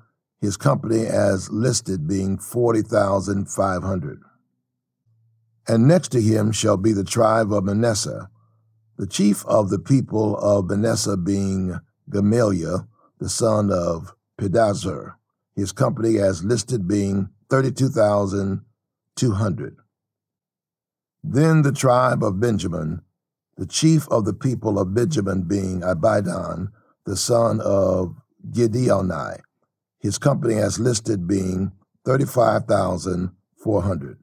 his 0.41 0.57
company 0.57 1.05
as 1.05 1.49
listed 1.49 2.05
being 2.05 2.37
40,500. 2.37 4.19
And 5.67 5.87
next 5.87 6.09
to 6.09 6.21
him 6.21 6.51
shall 6.51 6.77
be 6.77 6.91
the 6.91 7.05
tribe 7.05 7.51
of 7.53 7.63
Manasseh, 7.63 8.29
the 8.97 9.07
chief 9.07 9.43
of 9.45 9.69
the 9.69 9.79
people 9.79 10.35
of 10.37 10.69
Manasseh 10.69 11.17
being 11.17 11.79
Gamaliel, 12.09 12.87
the 13.19 13.29
son 13.29 13.71
of 13.71 14.13
Pedahzur, 14.37 15.15
his 15.55 15.71
company 15.71 16.19
as 16.19 16.43
listed 16.43 16.85
being 16.87 17.29
32,200. 17.49 19.77
Then 21.23 21.61
the 21.61 21.71
tribe 21.71 22.21
of 22.23 22.41
Benjamin, 22.41 23.01
the 23.55 23.65
chief 23.65 24.05
of 24.09 24.25
the 24.25 24.33
people 24.33 24.77
of 24.77 24.93
Benjamin 24.93 25.43
being 25.43 25.79
Abidan, 25.81 26.73
the 27.05 27.15
son 27.15 27.61
of 27.61 28.17
Gideoni, 28.49 29.39
his 29.99 30.17
company 30.17 30.55
as 30.55 30.77
listed 30.79 31.25
being 31.27 31.71
35,400. 32.05 34.17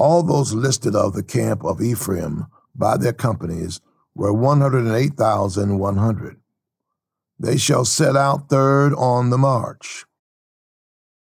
All 0.00 0.22
those 0.22 0.54
listed 0.54 0.96
of 0.96 1.12
the 1.12 1.22
camp 1.22 1.62
of 1.62 1.82
Ephraim 1.82 2.46
by 2.74 2.96
their 2.96 3.12
companies 3.12 3.82
were 4.14 4.32
108,100. 4.32 6.36
They 7.38 7.58
shall 7.58 7.84
set 7.84 8.16
out 8.16 8.48
third 8.48 8.94
on 8.94 9.28
the 9.28 9.36
march. 9.36 10.06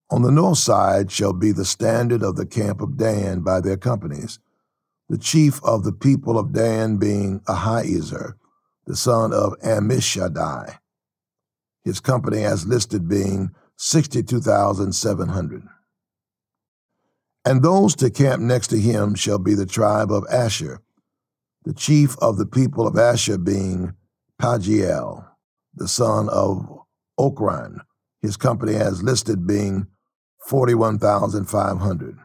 On 0.09 0.21
the 0.21 0.31
north 0.31 0.59
side 0.59 1.12
shall 1.12 1.33
be 1.33 1.51
the 1.51 1.65
standard 1.65 2.24
of 2.24 2.38
the 2.38 2.45
camp 2.45 2.79
of 2.79 2.95
Dan 2.95 3.41
by 3.41 3.59
their 3.59 3.75
companies 3.75 4.39
the 5.09 5.17
chief 5.17 5.62
of 5.62 5.83
the 5.83 5.91
people 5.91 6.39
of 6.39 6.53
Dan 6.53 6.95
being 6.95 7.41
Ahiezer, 7.50 8.36
the 8.86 8.95
son 8.95 9.33
of 9.33 9.59
Ammishaddai, 9.59 10.77
his 11.83 12.00
company 12.00 12.45
as 12.45 12.65
listed 12.65 13.09
being 13.09 13.53
62,700. 13.75 15.67
And 17.46 17.63
those 17.63 17.96
to 17.96 18.10
camp 18.10 18.41
next 18.41 18.67
to 18.67 18.79
him 18.79 19.15
shall 19.15 19.39
be 19.39 19.53
the 19.53 19.65
tribe 19.65 20.12
of 20.12 20.25
Asher, 20.31 20.81
the 21.63 21.74
chief 21.74 22.17
of 22.19 22.38
the 22.38 22.46
people 22.46 22.86
of 22.86 22.98
Asher 22.98 23.38
being 23.38 23.93
Pagiel, 24.41 25.25
the 25.74 25.88
son 25.88 26.29
of 26.29 26.67
Ochran, 27.19 27.81
his 28.22 28.38
company 28.38 28.75
as 28.75 29.03
listed 29.03 29.48
being 29.48 29.88
41,500. 30.48 32.17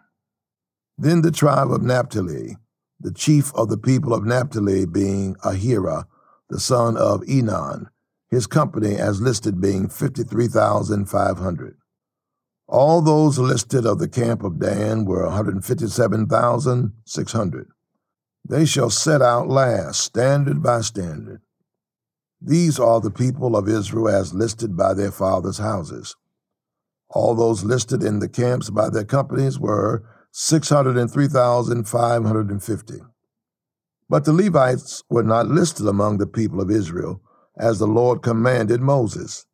Then 0.96 1.22
the 1.22 1.30
tribe 1.30 1.70
of 1.70 1.82
Naphtali, 1.82 2.56
the 3.00 3.12
chief 3.12 3.52
of 3.54 3.68
the 3.68 3.78
people 3.78 4.14
of 4.14 4.24
Naphtali 4.24 4.86
being 4.86 5.34
Ahira, 5.44 6.04
the 6.48 6.60
son 6.60 6.96
of 6.96 7.20
Enan, 7.22 7.88
his 8.30 8.46
company 8.46 8.96
as 8.96 9.20
listed 9.20 9.60
being 9.60 9.88
53,500. 9.88 11.76
All 12.74 13.00
those 13.02 13.38
listed 13.38 13.86
of 13.86 14.00
the 14.00 14.08
camp 14.08 14.42
of 14.42 14.58
Dan 14.58 15.04
were 15.04 15.22
157,600. 15.26 17.68
They 18.48 18.64
shall 18.64 18.90
set 18.90 19.22
out 19.22 19.46
last, 19.46 20.00
standard 20.00 20.60
by 20.60 20.80
standard. 20.80 21.42
These 22.42 22.80
are 22.80 23.00
the 23.00 23.12
people 23.12 23.54
of 23.54 23.68
Israel 23.68 24.08
as 24.08 24.34
listed 24.34 24.76
by 24.76 24.92
their 24.92 25.12
fathers' 25.12 25.58
houses. 25.58 26.16
All 27.10 27.36
those 27.36 27.62
listed 27.62 28.02
in 28.02 28.18
the 28.18 28.28
camps 28.28 28.70
by 28.70 28.90
their 28.90 29.04
companies 29.04 29.56
were 29.56 30.02
603,550. 30.32 32.94
But 34.08 34.24
the 34.24 34.32
Levites 34.32 35.04
were 35.08 35.22
not 35.22 35.46
listed 35.46 35.86
among 35.86 36.18
the 36.18 36.26
people 36.26 36.60
of 36.60 36.72
Israel, 36.72 37.22
as 37.56 37.78
the 37.78 37.86
Lord 37.86 38.20
commanded 38.20 38.80
Moses. 38.80 39.46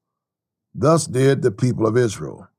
Thus 0.74 1.06
did 1.06 1.42
the 1.42 1.50
people 1.50 1.86
of 1.86 1.98
Israel. 1.98 2.49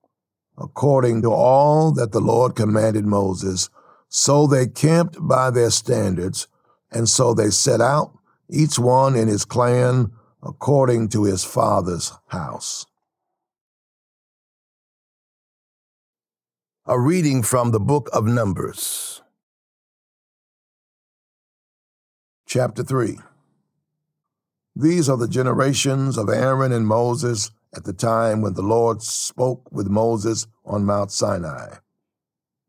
According 0.58 1.22
to 1.24 1.32
all 1.32 1.92
that 1.94 2.12
the 2.12 2.20
Lord 2.20 2.56
commanded 2.56 3.06
Moses, 3.06 3.70
so 4.10 4.46
they 4.46 4.68
camped 4.68 5.18
by 5.20 5.50
their 5.50 5.72
standards, 5.72 6.48
and 6.92 7.08
so 7.08 7.34
they 7.34 7.50
set 7.50 7.80
out, 7.80 8.12
each 8.50 8.78
one 8.78 9.16
in 9.16 9.28
his 9.28 9.46
clan, 9.46 10.12
according 10.44 11.08
to 11.10 11.24
his 11.24 11.44
father's 11.44 12.12
house. 12.28 12.86
A 16.86 17.00
reading 17.00 17.42
from 17.42 17.72
the 17.72 17.80
book 17.80 18.10
of 18.12 18.26
Numbers. 18.26 19.22
Chapter 22.46 22.84
3 22.84 23.18
These 24.76 25.08
are 25.08 25.16
the 25.16 25.30
generations 25.30 26.18
of 26.18 26.28
Aaron 26.28 26.74
and 26.74 26.86
Moses 26.86 27.52
at 27.76 27.84
the 27.84 27.94
time 27.94 28.42
when 28.42 28.54
the 28.54 28.62
Lord 28.62 29.02
spoke 29.02 29.72
with 29.72 29.88
Moses 29.88 30.48
on 30.66 30.86
Mount 30.86 31.12
Sinai. 31.12 31.76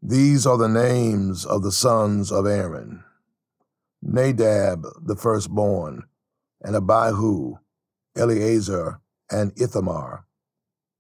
These 0.00 0.46
are 0.46 0.58
the 0.58 0.68
names 0.68 1.44
of 1.44 1.62
the 1.62 1.72
sons 1.72 2.30
of 2.32 2.46
Aaron 2.46 3.04
Nadab, 4.04 4.84
the 5.00 5.14
firstborn, 5.14 6.04
and 6.60 6.74
Abihu, 6.74 7.58
Eleazar, 8.16 9.00
and 9.30 9.52
Ithamar. 9.56 10.26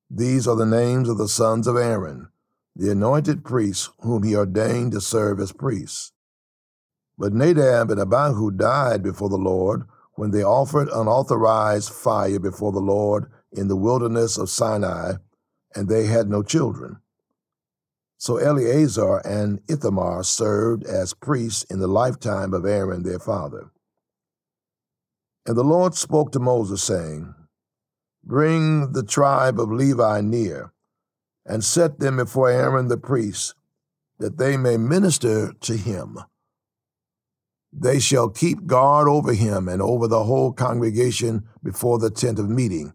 These 0.08 0.46
are 0.46 0.54
the 0.54 0.66
names 0.66 1.08
of 1.08 1.18
the 1.18 1.28
sons 1.28 1.66
of 1.66 1.76
Aaron 1.76 2.28
the 2.74 2.90
anointed 2.90 3.44
priests 3.44 3.90
whom 4.00 4.22
he 4.22 4.34
ordained 4.34 4.92
to 4.92 5.00
serve 5.00 5.40
as 5.40 5.52
priests. 5.52 6.12
But 7.18 7.34
Nadab 7.34 7.90
and 7.90 8.00
Abihu 8.00 8.50
died 8.50 9.02
before 9.02 9.28
the 9.28 9.36
Lord 9.36 9.84
when 10.14 10.30
they 10.30 10.42
offered 10.42 10.88
unauthorized 10.88 11.90
fire 11.90 12.38
before 12.38 12.72
the 12.72 12.80
Lord 12.80 13.30
in 13.52 13.68
the 13.68 13.76
wilderness 13.76 14.38
of 14.38 14.50
Sinai, 14.50 15.14
and 15.74 15.88
they 15.88 16.06
had 16.06 16.28
no 16.28 16.42
children. 16.42 16.98
So 18.18 18.36
Eleazar 18.36 19.18
and 19.26 19.60
Ithamar 19.68 20.22
served 20.22 20.84
as 20.84 21.12
priests 21.12 21.64
in 21.64 21.80
the 21.80 21.88
lifetime 21.88 22.54
of 22.54 22.64
Aaron 22.64 23.02
their 23.02 23.18
father. 23.18 23.72
And 25.44 25.56
the 25.56 25.64
Lord 25.64 25.94
spoke 25.94 26.30
to 26.32 26.38
Moses, 26.38 26.82
saying, 26.82 27.34
Bring 28.22 28.92
the 28.92 29.02
tribe 29.02 29.58
of 29.58 29.72
Levi 29.72 30.20
near 30.20 30.72
and 31.44 31.64
set 31.64 31.98
them 31.98 32.16
before 32.18 32.48
Aaron 32.48 32.86
the 32.86 32.96
priest, 32.96 33.54
that 34.18 34.38
they 34.38 34.56
may 34.56 34.76
minister 34.76 35.52
to 35.60 35.76
him. 35.76 36.18
They 37.72 37.98
shall 37.98 38.28
keep 38.28 38.66
guard 38.66 39.08
over 39.08 39.32
him 39.32 39.66
and 39.66 39.82
over 39.82 40.06
the 40.06 40.24
whole 40.24 40.52
congregation 40.52 41.48
before 41.62 41.98
the 41.98 42.10
tent 42.10 42.38
of 42.38 42.48
meeting, 42.48 42.92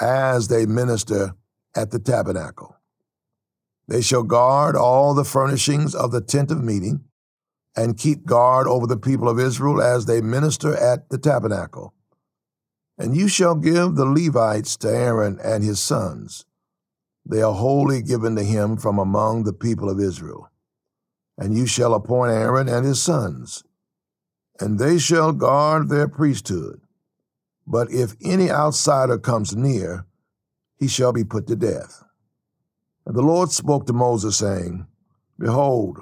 as 0.00 0.48
they 0.48 0.66
minister 0.66 1.34
at 1.74 1.90
the 1.90 1.98
tabernacle. 1.98 2.76
They 3.86 4.02
shall 4.02 4.22
guard 4.22 4.76
all 4.76 5.14
the 5.14 5.24
furnishings 5.24 5.94
of 5.94 6.12
the 6.12 6.20
tent 6.20 6.50
of 6.50 6.62
meeting, 6.62 7.04
and 7.76 7.96
keep 7.96 8.26
guard 8.26 8.66
over 8.66 8.86
the 8.86 8.96
people 8.96 9.28
of 9.28 9.38
Israel 9.38 9.80
as 9.80 10.06
they 10.06 10.20
minister 10.20 10.74
at 10.74 11.08
the 11.10 11.18
tabernacle. 11.18 11.94
And 12.98 13.16
you 13.16 13.28
shall 13.28 13.54
give 13.54 13.94
the 13.94 14.04
Levites 14.04 14.76
to 14.78 14.88
Aaron 14.88 15.38
and 15.42 15.62
his 15.62 15.78
sons. 15.78 16.44
They 17.24 17.40
are 17.40 17.54
wholly 17.54 18.02
given 18.02 18.34
to 18.36 18.42
him 18.42 18.76
from 18.76 18.98
among 18.98 19.44
the 19.44 19.52
people 19.52 19.88
of 19.88 20.00
Israel. 20.00 20.50
And 21.36 21.56
you 21.56 21.66
shall 21.66 21.94
appoint 21.94 22.32
Aaron 22.32 22.68
and 22.68 22.84
his 22.84 23.00
sons, 23.00 23.62
and 24.58 24.78
they 24.78 24.98
shall 24.98 25.32
guard 25.32 25.88
their 25.88 26.08
priesthood. 26.08 26.80
But 27.70 27.92
if 27.92 28.16
any 28.22 28.50
outsider 28.50 29.18
comes 29.18 29.54
near, 29.54 30.06
he 30.78 30.88
shall 30.88 31.12
be 31.12 31.22
put 31.22 31.46
to 31.48 31.56
death. 31.56 32.02
And 33.04 33.14
the 33.14 33.20
Lord 33.22 33.50
spoke 33.50 33.86
to 33.86 33.92
Moses, 33.92 34.38
saying, 34.38 34.86
Behold, 35.38 35.98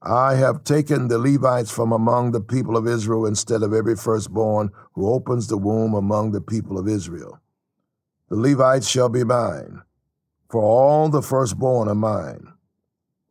I 0.00 0.36
have 0.36 0.62
taken 0.62 1.08
the 1.08 1.18
Levites 1.18 1.72
from 1.72 1.90
among 1.90 2.30
the 2.30 2.40
people 2.40 2.76
of 2.76 2.86
Israel 2.86 3.26
instead 3.26 3.64
of 3.64 3.72
every 3.72 3.96
firstborn 3.96 4.70
who 4.92 5.12
opens 5.12 5.48
the 5.48 5.58
womb 5.58 5.92
among 5.92 6.30
the 6.30 6.40
people 6.40 6.78
of 6.78 6.86
Israel. 6.86 7.40
The 8.28 8.36
Levites 8.36 8.88
shall 8.88 9.08
be 9.08 9.24
mine, 9.24 9.82
for 10.48 10.62
all 10.62 11.08
the 11.08 11.22
firstborn 11.22 11.88
are 11.88 11.96
mine. 11.96 12.52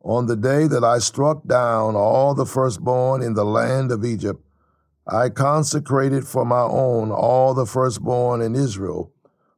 On 0.02 0.26
the 0.26 0.36
day 0.36 0.66
that 0.66 0.84
I 0.84 0.98
struck 0.98 1.46
down 1.46 1.96
all 1.96 2.34
the 2.34 2.44
firstborn 2.44 3.22
in 3.22 3.32
the 3.32 3.46
land 3.46 3.90
of 3.90 4.04
Egypt, 4.04 4.43
I 5.06 5.28
consecrated 5.28 6.26
for 6.26 6.44
my 6.44 6.62
own 6.62 7.10
all 7.10 7.52
the 7.52 7.66
firstborn 7.66 8.40
in 8.40 8.54
Israel, 8.54 9.12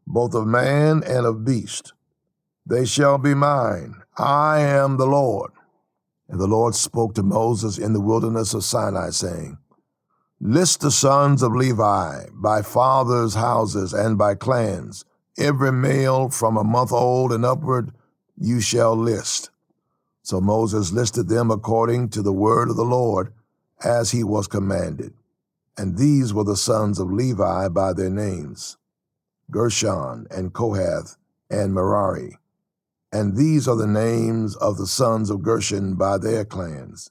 both 0.06 0.34
of 0.34 0.46
man 0.46 1.02
and 1.04 1.24
of 1.24 1.44
beast. 1.44 1.92
They 2.64 2.84
shall 2.84 3.18
be 3.18 3.34
mine. 3.34 4.02
I 4.18 4.60
am 4.60 4.96
the 4.96 5.06
Lord. 5.06 5.52
And 6.28 6.40
the 6.40 6.48
Lord 6.48 6.74
spoke 6.74 7.14
to 7.14 7.22
Moses 7.22 7.78
in 7.78 7.92
the 7.92 8.00
wilderness 8.00 8.54
of 8.54 8.64
Sinai, 8.64 9.10
saying, 9.10 9.58
List 10.40 10.80
the 10.80 10.90
sons 10.90 11.42
of 11.42 11.52
Levi 11.52 12.26
by 12.32 12.62
fathers' 12.62 13.34
houses 13.34 13.94
and 13.94 14.18
by 14.18 14.34
clans. 14.34 15.04
Every 15.38 15.70
male 15.70 16.28
from 16.28 16.56
a 16.56 16.64
month 16.64 16.92
old 16.92 17.32
and 17.32 17.44
upward 17.44 17.92
you 18.36 18.60
shall 18.60 18.96
list. 18.96 19.50
So 20.22 20.40
Moses 20.40 20.92
listed 20.92 21.28
them 21.28 21.50
according 21.50 22.08
to 22.10 22.22
the 22.22 22.32
word 22.32 22.68
of 22.68 22.76
the 22.76 22.84
Lord, 22.84 23.32
as 23.84 24.10
he 24.10 24.24
was 24.24 24.48
commanded. 24.48 25.14
And 25.78 25.98
these 25.98 26.32
were 26.32 26.44
the 26.44 26.56
sons 26.56 26.98
of 26.98 27.12
Levi 27.12 27.68
by 27.68 27.92
their 27.92 28.10
names 28.10 28.78
Gershon 29.50 30.26
and 30.30 30.52
Kohath 30.52 31.16
and 31.50 31.74
Merari. 31.74 32.38
And 33.12 33.36
these 33.36 33.68
are 33.68 33.76
the 33.76 33.86
names 33.86 34.56
of 34.56 34.78
the 34.78 34.86
sons 34.86 35.30
of 35.30 35.42
Gershon 35.42 35.94
by 35.94 36.18
their 36.18 36.44
clans 36.44 37.10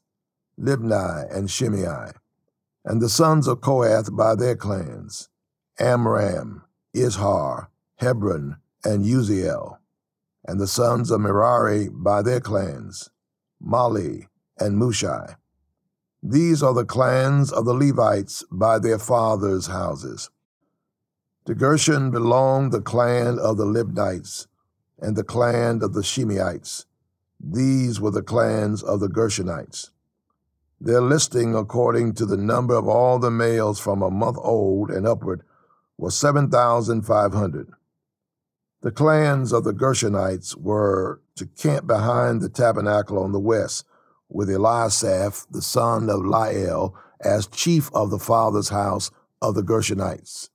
Libni 0.60 1.36
and 1.36 1.50
Shimei. 1.50 2.12
And 2.84 3.02
the 3.02 3.10
sons 3.10 3.48
of 3.48 3.62
Kohath 3.62 4.16
by 4.16 4.36
their 4.36 4.56
clans 4.56 5.30
Amram, 5.80 6.64
Izhar, 6.96 7.68
Hebron, 7.98 8.58
and 8.84 9.04
Uzziel. 9.04 9.78
And 10.48 10.60
the 10.60 10.68
sons 10.68 11.12
of 11.12 11.22
Merari 11.22 11.90
by 11.90 12.22
their 12.22 12.40
clans 12.40 13.10
Mahli 13.64 14.28
and 14.60 14.80
Mushi. 14.80 15.36
These 16.28 16.64
are 16.64 16.74
the 16.74 16.86
clans 16.86 17.52
of 17.52 17.66
the 17.66 17.74
Levites 17.76 18.44
by 18.52 18.80
their 18.80 18.98
fathers' 18.98 19.68
houses. 19.68 20.32
To 21.46 21.54
Gershon 21.54 22.10
belonged 22.10 22.72
the 22.72 22.82
clan 22.82 23.38
of 23.38 23.58
the 23.58 23.66
Libnites 23.66 24.48
and 24.98 25.16
the 25.16 25.24
clan 25.24 25.84
of 25.84 25.94
the 25.94 26.02
Shimeites. 26.02 26.86
These 27.40 28.02
were 28.02 28.10
the 28.10 28.24
clans 28.24 28.82
of 28.82 29.02
the 29.02 29.08
Gershonites. 29.08 29.92
Their 30.82 31.00
listing, 31.00 31.54
according 31.54 32.14
to 32.14 32.26
the 32.26 32.38
number 32.38 32.74
of 32.74 32.88
all 32.88 33.20
the 33.20 33.30
males 33.30 33.80
from 33.80 34.02
a 34.02 34.10
month 34.10 34.38
old 34.42 34.90
and 34.90 35.06
upward, 35.06 35.44
was 35.96 36.18
7,500. 36.18 37.70
The 38.82 38.92
clans 38.92 39.54
of 39.54 39.64
the 39.64 39.74
Gershonites 39.74 40.58
were 40.58 41.22
to 41.36 41.46
camp 41.46 41.86
behind 41.86 42.42
the 42.42 42.50
tabernacle 42.50 43.20
on 43.20 43.32
the 43.32 43.40
west, 43.40 43.86
with 44.30 44.50
Eliasaph, 44.50 45.46
the 45.52 45.62
son 45.62 46.10
of 46.10 46.26
Lael, 46.26 46.96
as 47.22 47.48
chief 47.48 47.90
of 47.94 48.10
the 48.10 48.20
father's 48.20 48.70
house 48.70 49.12
of 49.42 49.56
the 49.56 49.64
Gershonites. 49.64 50.50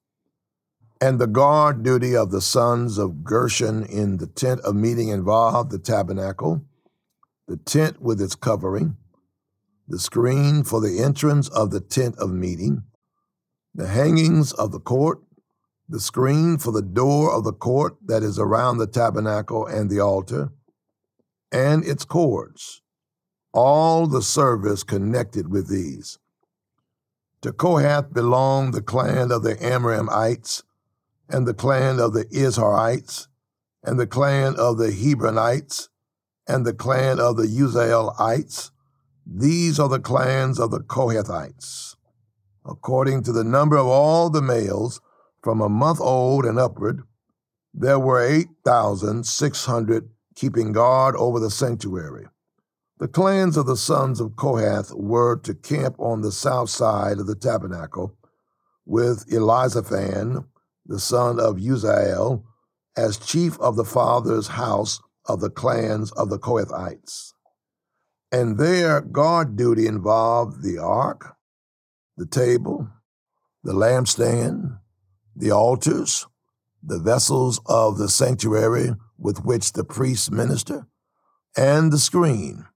And 1.00 1.18
the 1.18 1.26
guard 1.26 1.82
duty 1.82 2.14
of 2.14 2.30
the 2.30 2.42
sons 2.42 2.98
of 2.98 3.24
Gershon 3.24 3.84
in 3.84 4.18
the 4.18 4.26
tent 4.26 4.60
of 4.60 4.74
meeting 4.74 5.08
involved 5.08 5.70
the 5.70 5.78
tabernacle, 5.78 6.62
the 7.48 7.56
tent 7.56 8.02
with 8.02 8.20
its 8.20 8.34
covering, 8.34 8.96
the 9.88 9.98
screen 9.98 10.62
for 10.62 10.80
the 10.80 11.02
entrance 11.02 11.48
of 11.48 11.70
the 11.70 11.80
tent 11.80 12.16
of 12.18 12.30
meeting, 12.30 12.84
the 13.74 13.88
hangings 13.88 14.52
of 14.52 14.72
the 14.72 14.80
court, 14.80 15.20
the 15.88 16.00
screen 16.00 16.58
for 16.58 16.70
the 16.70 16.82
door 16.82 17.32
of 17.32 17.44
the 17.44 17.52
court 17.52 17.96
that 18.04 18.22
is 18.22 18.38
around 18.38 18.78
the 18.78 18.86
tabernacle 18.86 19.66
and 19.66 19.90
the 19.90 19.98
altar, 19.98 20.52
and 21.50 21.84
its 21.84 22.04
cords, 22.04 22.82
all 23.52 24.06
the 24.06 24.22
service 24.22 24.82
connected 24.82 25.48
with 25.48 25.68
these. 25.68 26.18
To 27.42 27.52
Kohath 27.52 28.12
belonged 28.12 28.74
the 28.74 28.82
clan 28.82 29.32
of 29.32 29.42
the 29.42 29.56
Amramites, 29.56 30.62
and 31.28 31.46
the 31.46 31.54
clan 31.54 31.98
of 31.98 32.12
the 32.12 32.24
Izharites, 32.26 33.28
and 33.82 33.98
the 33.98 34.06
clan 34.06 34.56
of 34.56 34.78
the 34.78 34.90
Hebronites, 34.90 35.88
and 36.46 36.66
the 36.66 36.74
clan 36.74 37.18
of 37.18 37.36
the 37.36 37.46
Uzzielites. 37.46 38.70
These 39.26 39.78
are 39.78 39.88
the 39.88 40.00
clans 40.00 40.58
of 40.58 40.70
the 40.70 40.80
Kohathites. 40.80 41.96
According 42.64 43.22
to 43.22 43.32
the 43.32 43.44
number 43.44 43.76
of 43.76 43.86
all 43.86 44.28
the 44.28 44.42
males 44.42 45.00
from 45.42 45.60
a 45.60 45.68
month 45.68 46.00
old 46.00 46.44
and 46.44 46.58
upward, 46.58 47.02
there 47.72 47.98
were 47.98 48.20
8,600 48.20 50.10
keeping 50.34 50.72
guard 50.72 51.14
over 51.16 51.38
the 51.38 51.50
sanctuary. 51.50 52.26
The 53.00 53.08
clans 53.08 53.56
of 53.56 53.64
the 53.64 53.78
sons 53.78 54.20
of 54.20 54.36
Kohath 54.36 54.92
were 54.92 55.34
to 55.38 55.54
camp 55.54 55.96
on 55.98 56.20
the 56.20 56.30
south 56.30 56.68
side 56.68 57.18
of 57.18 57.26
the 57.26 57.34
tabernacle, 57.34 58.14
with 58.84 59.26
Elizaphan, 59.32 60.44
the 60.84 61.00
son 61.00 61.40
of 61.40 61.56
Uzziel, 61.56 62.44
as 62.98 63.16
chief 63.16 63.58
of 63.58 63.76
the 63.76 63.86
father's 63.86 64.48
house 64.48 65.00
of 65.24 65.40
the 65.40 65.48
clans 65.48 66.12
of 66.12 66.28
the 66.28 66.38
Kohathites. 66.38 67.32
And 68.30 68.58
their 68.58 69.00
guard 69.00 69.56
duty 69.56 69.86
involved 69.86 70.62
the 70.62 70.76
ark, 70.76 71.36
the 72.18 72.26
table, 72.26 72.86
the 73.64 73.72
lampstand, 73.72 74.78
the 75.34 75.50
altars, 75.50 76.26
the 76.82 76.98
vessels 76.98 77.62
of 77.64 77.96
the 77.96 78.10
sanctuary 78.10 78.90
with 79.16 79.42
which 79.42 79.72
the 79.72 79.84
priests 79.84 80.30
minister, 80.30 80.86
and 81.56 81.90
the 81.90 81.98
screen, 81.98 82.66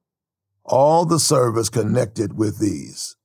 all 0.65 1.05
the 1.05 1.21
service 1.21 1.69
connected 1.69 2.37
with 2.37 2.59
these. 2.59 3.17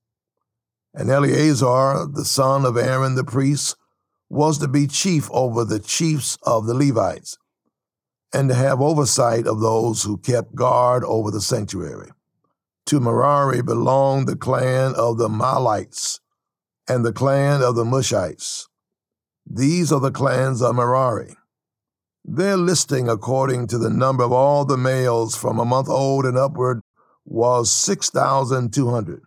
And 0.93 1.10
Eleazar, 1.10 2.08
the 2.12 2.25
son 2.25 2.65
of 2.65 2.78
Aaron 2.78 3.15
the 3.15 3.23
priest, 3.23 3.75
was 4.30 4.58
to 4.60 4.67
be 4.67 4.88
chief 4.88 5.30
over 5.32 5.63
the 5.63 5.80
chiefs 5.80 6.38
of 6.43 6.65
the 6.65 6.73
Levites 6.73 7.38
and 8.34 8.49
to 8.49 8.56
have 8.56 8.82
oversight 8.82 9.47
of 9.47 9.60
those 9.60 10.04
who 10.04 10.17
kept 10.17 10.56
guard 10.56 11.04
over 11.04 11.32
the 11.32 11.41
sanctuary. 11.41 12.10
To 12.88 12.99
Merari 12.99 13.62
belonged 13.62 14.28
the 14.28 14.36
clan 14.36 14.93
of 14.95 15.17
the 15.17 15.30
Mahlites 15.30 16.19
and 16.88 17.06
the 17.06 17.13
clan 17.13 17.62
of 17.62 17.75
the 17.75 17.84
Mushites. 17.84 18.67
These 19.45 19.91
are 19.91 19.99
the 19.99 20.12
clans 20.12 20.62
of 20.62 20.75
Merari. 20.75 21.36
Their 22.23 22.58
listing, 22.58 23.10
according 23.10 23.67
to 23.67 23.78
the 23.78 23.89
number 23.89 24.23
of 24.23 24.32
all 24.32 24.65
the 24.65 24.78
males 24.78 25.36
from 25.36 25.60
a 25.60 25.65
month 25.65 25.89
old 25.89 26.25
and 26.25 26.38
upward, 26.38 26.82
was 27.30 27.72
6,200. 27.72 29.22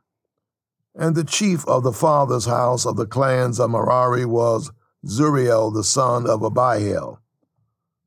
And 0.95 1.15
the 1.15 1.25
chief 1.25 1.67
of 1.67 1.85
the 1.85 1.93
father's 1.93 2.47
house 2.47 2.85
of 2.85 2.97
the 2.97 3.07
clans 3.07 3.59
of 3.59 3.71
Merari 3.71 4.27
was 4.27 4.71
Zuriel 5.07 5.73
the 5.73 5.85
son 5.85 6.29
of 6.29 6.43
Abihail. 6.43 7.21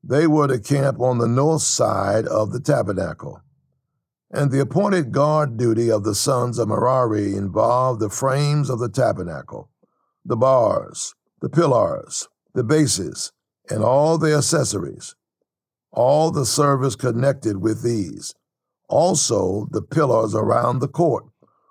They 0.04 0.26
were 0.26 0.46
to 0.46 0.60
camp 0.60 1.00
on 1.00 1.18
the 1.18 1.26
north 1.26 1.62
side 1.62 2.26
of 2.26 2.52
the 2.52 2.60
tabernacle. 2.60 3.40
And 4.30 4.50
the 4.50 4.60
appointed 4.60 5.12
guard 5.12 5.56
duty 5.56 5.90
of 5.90 6.04
the 6.04 6.14
sons 6.14 6.58
of 6.58 6.68
Merari 6.68 7.34
involved 7.34 8.00
the 8.00 8.10
frames 8.10 8.70
of 8.70 8.78
the 8.78 8.88
tabernacle, 8.88 9.70
the 10.24 10.36
bars, 10.36 11.14
the 11.40 11.48
pillars, 11.48 12.28
the 12.54 12.62
bases, 12.62 13.32
and 13.70 13.82
all 13.82 14.18
the 14.18 14.34
accessories, 14.34 15.14
all 15.90 16.30
the 16.30 16.46
service 16.46 16.96
connected 16.96 17.56
with 17.60 17.82
these, 17.82 18.34
also 18.88 19.68
the 19.70 19.82
pillars 19.82 20.34
around 20.34 20.78
the 20.78 20.88
court, 20.88 21.24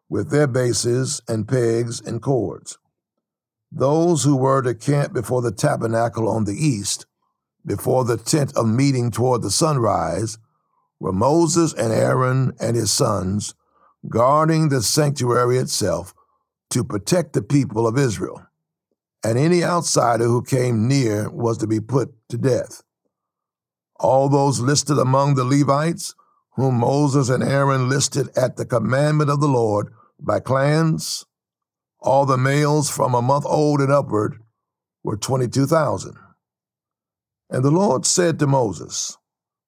with 0.10 0.30
their 0.30 0.48
bases 0.48 1.22
and 1.28 1.48
pegs 1.48 2.02
and 2.02 2.22
cords. 2.22 2.78
Those 3.72 4.24
who 4.24 4.36
were 4.36 4.62
to 4.62 4.74
camp 4.76 5.14
before 5.14 5.42
the 5.42 5.52
tabernacle 5.52 6.30
on 6.30 6.46
the 6.46 6.54
east, 6.54 7.06
before 7.66 8.06
the 8.06 8.18
tent 8.18 8.56
of 8.56 8.68
meeting 8.68 9.12
toward 9.12 9.42
the 9.42 9.52
sunrise, 9.52 10.38
were 11.00 11.12
Moses 11.12 11.74
and 11.74 11.92
Aaron 11.92 12.54
and 12.60 12.76
his 12.76 12.92
sons, 12.92 13.56
guarding 14.08 14.70
the 14.70 14.82
sanctuary 14.82 15.58
itself 15.58 16.14
to 16.70 16.84
protect 16.84 17.34
the 17.34 17.42
people 17.42 17.88
of 17.88 17.98
Israel. 17.98 18.46
And 19.24 19.38
any 19.38 19.64
outsider 19.64 20.26
who 20.26 20.44
came 20.44 20.88
near 20.88 21.30
was 21.30 21.58
to 21.58 21.68
be 21.68 21.80
put 21.80 22.14
to 22.30 22.38
death. 22.38 22.84
All 24.00 24.30
those 24.30 24.60
listed 24.60 25.00
among 25.00 25.36
the 25.36 25.44
Levites, 25.44 26.14
whom 26.56 26.80
Moses 26.80 27.30
and 27.30 27.44
Aaron 27.44 27.90
listed 27.90 28.30
at 28.38 28.56
the 28.56 28.66
commandment 28.66 29.30
of 29.30 29.42
the 29.42 29.48
Lord 29.48 29.94
by 30.20 30.40
clans, 30.40 31.26
all 32.00 32.26
the 32.26 32.38
males 32.38 32.90
from 32.90 33.14
a 33.14 33.22
month 33.22 33.46
old 33.46 33.82
and 33.82 33.92
upward 33.92 34.40
were 35.04 35.18
22,000. 35.18 36.16
And 37.50 37.64
the 37.64 37.72
Lord 37.72 38.06
said 38.06 38.40
to 38.40 38.48
Moses, 38.48 39.18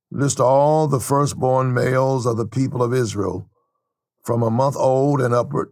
List 0.09 0.39
all 0.39 0.87
the 0.87 1.01
firstborn 1.01 1.73
males 1.73 2.25
of 2.25 2.37
the 2.37 2.47
people 2.47 2.81
of 2.81 2.93
Israel 2.93 3.49
from 4.23 4.41
a 4.41 4.49
month 4.49 4.75
old 4.77 5.21
and 5.21 5.33
upward, 5.33 5.71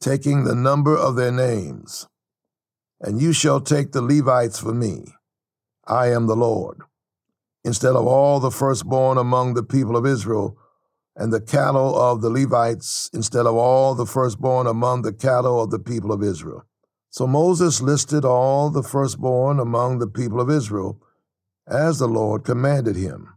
taking 0.00 0.44
the 0.44 0.54
number 0.54 0.96
of 0.96 1.16
their 1.16 1.32
names. 1.32 2.06
And 3.00 3.20
you 3.20 3.32
shall 3.32 3.60
take 3.60 3.92
the 3.92 4.02
Levites 4.02 4.58
for 4.58 4.74
me. 4.74 5.14
I 5.86 6.08
am 6.08 6.26
the 6.26 6.36
Lord. 6.36 6.82
Instead 7.64 7.94
of 7.94 8.06
all 8.06 8.40
the 8.40 8.50
firstborn 8.50 9.18
among 9.18 9.54
the 9.54 9.62
people 9.62 9.96
of 9.96 10.06
Israel, 10.06 10.56
and 11.14 11.32
the 11.32 11.40
cattle 11.40 11.98
of 11.98 12.22
the 12.22 12.30
Levites, 12.30 13.10
instead 13.12 13.46
of 13.46 13.54
all 13.54 13.94
the 13.94 14.06
firstborn 14.06 14.66
among 14.66 15.02
the 15.02 15.12
cattle 15.12 15.62
of 15.62 15.70
the 15.70 15.78
people 15.78 16.10
of 16.10 16.22
Israel. 16.22 16.64
So 17.10 17.26
Moses 17.26 17.82
listed 17.82 18.24
all 18.24 18.70
the 18.70 18.82
firstborn 18.82 19.60
among 19.60 19.98
the 19.98 20.06
people 20.06 20.40
of 20.40 20.48
Israel, 20.48 21.02
as 21.68 21.98
the 21.98 22.08
Lord 22.08 22.44
commanded 22.44 22.96
him 22.96 23.28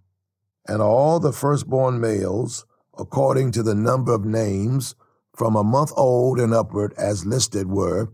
and 0.67 0.81
all 0.81 1.19
the 1.19 1.31
firstborn 1.31 1.99
males, 1.99 2.65
according 2.97 3.51
to 3.51 3.61
the 3.61 3.75
number 3.75 4.11
of 4.13 4.25
names, 4.25 4.95
from 5.35 5.55
a 5.55 5.63
month 5.63 5.91
old 5.95 6.39
and 6.39 6.51
upward, 6.53 6.91
as 6.97 7.23
listed, 7.25 7.67
were 7.67 8.11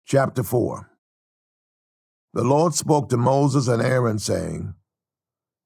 Chapter 0.05 0.43
4 0.43 0.91
The 2.37 2.45
Lord 2.45 2.75
spoke 2.75 3.09
to 3.09 3.17
Moses 3.17 3.67
and 3.67 3.83
Aaron, 3.83 4.19
saying, 4.19 4.75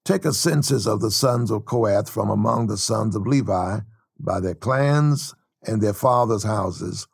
Take 0.04 0.24
a 0.24 0.32
census 0.32 0.86
of 0.86 1.00
the 1.00 1.10
sons 1.10 1.50
of 1.50 1.64
Kohath 1.64 2.08
from 2.08 2.30
among 2.30 2.68
the 2.68 2.78
sons 2.78 3.16
of 3.16 3.26
Levi 3.26 3.80
by 4.18 4.40
their 4.40 4.54
clans 4.54 5.34
and 5.66 5.82
their 5.82 5.92
fathers' 5.92 6.44
houses, 6.44 7.08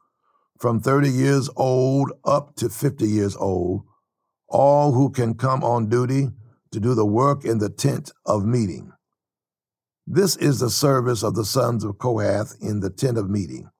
from 0.61 0.79
thirty 0.79 1.11
years 1.11 1.49
old 1.57 2.12
up 2.23 2.55
to 2.57 2.69
fifty 2.69 3.09
years 3.09 3.35
old, 3.35 3.83
all 4.47 4.92
who 4.92 5.11
can 5.11 5.33
come 5.33 5.64
on 5.64 5.88
duty 5.88 6.29
to 6.71 6.79
do 6.79 6.95
the 6.95 7.07
work 7.07 7.45
in 7.45 7.57
the 7.59 7.71
tent 7.71 8.12
of 8.27 8.45
meeting 8.45 8.92
this 10.07 10.37
is 10.37 10.61
the 10.61 10.71
service 10.71 11.25
of 11.25 11.35
the 11.35 11.45
sons 11.45 11.83
of 11.83 11.99
Kohath 11.99 12.55
in 12.61 12.79
the 12.79 12.90
tent 12.90 13.19
of 13.19 13.29
meeting, 13.29 13.71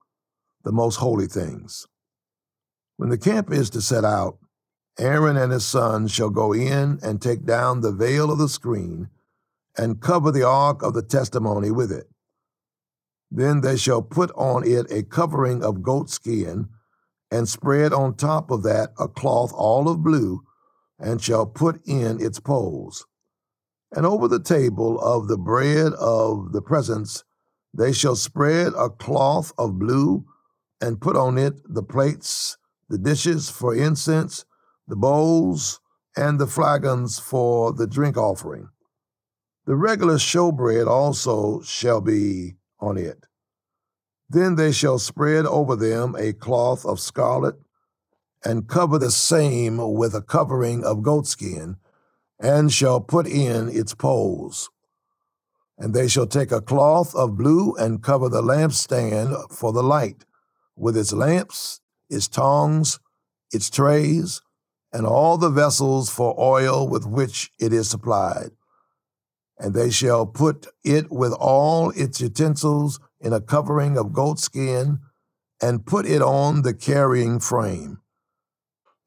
the 0.65 0.73
most 0.73 0.97
holy 0.97 1.29
things. 1.29 1.87
When 2.97 3.11
the 3.11 3.19
camp 3.19 3.53
is 3.53 3.71
to 3.71 3.81
set 3.81 4.05
out, 4.05 4.39
Aaron 4.99 5.37
and 5.37 5.53
his 5.53 5.65
sons 5.65 6.11
shall 6.11 6.31
go 6.31 6.53
in 6.53 6.99
and 7.03 7.21
take 7.21 7.45
down 7.45 7.81
the 7.81 7.93
veil 7.93 8.31
of 8.31 8.39
the 8.39 8.49
screen 8.49 9.09
and 9.77 10.01
cover 10.01 10.33
the 10.33 10.47
ark 10.47 10.83
of 10.83 10.95
the 10.95 11.03
testimony 11.03 11.71
with 11.71 11.93
it. 11.93 12.09
Then 13.31 13.61
they 13.61 13.77
shall 13.77 14.03
put 14.03 14.31
on 14.35 14.67
it 14.67 14.91
a 14.91 15.03
covering 15.03 15.63
of 15.63 15.83
goat 15.83 16.09
skin 16.09 16.69
and 17.31 17.49
spread 17.49 17.93
on 17.93 18.15
top 18.15 18.51
of 18.51 18.63
that 18.63 18.93
a 18.99 19.09
cloth 19.09 19.53
all 19.55 19.89
of 19.89 20.03
blue 20.03 20.43
and 20.99 21.21
shall 21.21 21.45
put 21.45 21.85
in 21.87 22.21
its 22.25 22.41
poles. 22.41 23.07
And 23.93 24.07
over 24.07 24.29
the 24.29 24.43
table 24.43 24.99
of 25.01 25.29
the 25.29 25.37
bread 25.37 25.93
of 25.95 26.53
the 26.53 26.63
presence, 26.63 27.25
they 27.75 27.93
shall 27.93 28.17
spread 28.17 28.73
a 28.77 28.89
cloth 28.89 29.53
of 29.59 29.79
blue 29.79 30.25
and 30.81 31.01
put 31.01 31.17
on 31.17 31.37
it 31.37 31.55
the 31.69 31.83
plates, 31.83 32.57
the 32.89 32.99
dishes 32.99 33.51
for 33.51 33.75
incense, 33.75 34.45
the 34.87 34.97
bowls, 34.97 35.81
and 36.17 36.39
the 36.39 36.47
flagons 36.47 37.19
for 37.19 37.73
the 37.73 37.87
drink 37.87 38.17
offering. 38.17 38.69
The 39.67 39.77
regular 39.77 40.15
showbread 40.15 40.87
also 40.87 41.61
shall 41.63 42.01
be 42.01 42.57
on 42.79 42.97
it. 42.97 43.27
Then 44.29 44.55
they 44.57 44.73
shall 44.73 44.99
spread 44.99 45.45
over 45.47 45.77
them 45.77 46.15
a 46.17 46.33
cloth 46.33 46.85
of 46.85 47.01
scarlet, 47.01 47.57
and 48.45 48.69
cover 48.69 48.99
the 48.99 49.11
same 49.11 49.95
with 49.95 50.15
a 50.15 50.23
covering 50.23 50.85
of 50.85 51.03
goatskin, 51.03 51.77
and 52.39 52.73
shall 52.73 53.01
put 53.01 53.27
in 53.27 53.69
its 53.69 53.95
poles. 53.95 54.71
And 55.79 55.95
they 55.95 56.09
shall 56.09 56.27
take 56.27 56.53
a 56.53 56.61
cloth 56.61 57.15
of 57.15 57.37
blue 57.37 57.75
and 57.75 58.03
cover 58.03 58.29
the 58.29 58.43
lampstand 58.43 59.53
for 59.53 59.73
the 59.73 59.83
light, 59.83 60.25
with 60.77 60.97
its 60.97 61.13
lamps, 61.13 61.81
its 62.09 62.29
tongs, 62.29 63.01
its 63.51 63.69
trays, 63.69 64.43
and 64.93 65.07
all 65.07 65.37
the 65.37 65.51
vessels 65.51 66.11
for 66.11 66.35
oil 66.39 66.89
with 66.89 67.07
which 67.07 67.51
it 67.59 67.73
is 67.73 67.89
supplied. 67.91 68.51
And 69.59 69.75
they 69.75 69.91
shall 69.91 70.27
put 70.27 70.67
it 70.85 71.11
with 71.11 71.33
all 71.33 71.91
its 71.91 72.21
utensils 72.21 73.01
in 73.21 73.33
a 73.33 73.41
covering 73.41 73.97
of 73.97 74.13
goatskin, 74.13 75.01
and 75.63 75.87
put 75.87 76.05
it 76.05 76.21
on 76.21 76.63
the 76.63 76.75
carrying 76.75 77.41
frame. 77.41 77.99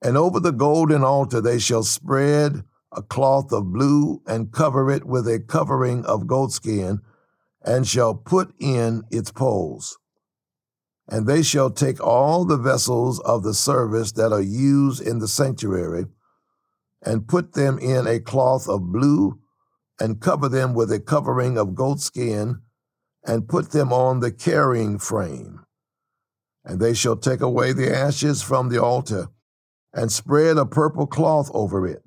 And 0.01 0.17
over 0.17 0.39
the 0.39 0.51
golden 0.51 1.03
altar 1.03 1.41
they 1.41 1.59
shall 1.59 1.83
spread 1.83 2.63
a 2.91 3.03
cloth 3.03 3.51
of 3.53 3.71
blue, 3.71 4.21
and 4.25 4.51
cover 4.51 4.89
it 4.89 5.05
with 5.05 5.27
a 5.27 5.39
covering 5.39 6.03
of 6.05 6.25
goatskin, 6.25 6.99
and 7.63 7.87
shall 7.87 8.15
put 8.15 8.51
in 8.59 9.03
its 9.11 9.31
poles. 9.31 9.99
And 11.11 11.25
they 11.25 11.41
shall 11.41 11.71
take 11.71 11.99
all 11.99 12.45
the 12.45 12.57
vessels 12.57 13.19
of 13.21 13.41
the 13.41 13.55
service 13.55 14.11
that 14.11 14.31
are 14.31 14.41
used 14.41 15.01
in 15.01 15.17
the 15.17 15.27
sanctuary, 15.27 16.05
and 17.01 17.27
put 17.27 17.53
them 17.53 17.79
in 17.79 18.05
a 18.05 18.19
cloth 18.19 18.69
of 18.69 18.91
blue, 18.91 19.39
and 19.99 20.21
cover 20.21 20.47
them 20.47 20.75
with 20.75 20.91
a 20.91 20.99
covering 20.99 21.57
of 21.57 21.73
goatskin, 21.73 22.61
and 23.25 23.49
put 23.49 23.71
them 23.71 23.91
on 23.91 24.19
the 24.19 24.31
carrying 24.31 24.99
frame. 24.99 25.65
And 26.63 26.79
they 26.79 26.93
shall 26.93 27.17
take 27.17 27.41
away 27.41 27.73
the 27.73 27.93
ashes 27.93 28.43
from 28.43 28.69
the 28.69 28.81
altar, 28.81 29.29
and 29.91 30.11
spread 30.11 30.57
a 30.57 30.65
purple 30.65 31.07
cloth 31.07 31.49
over 31.55 31.87
it. 31.87 32.03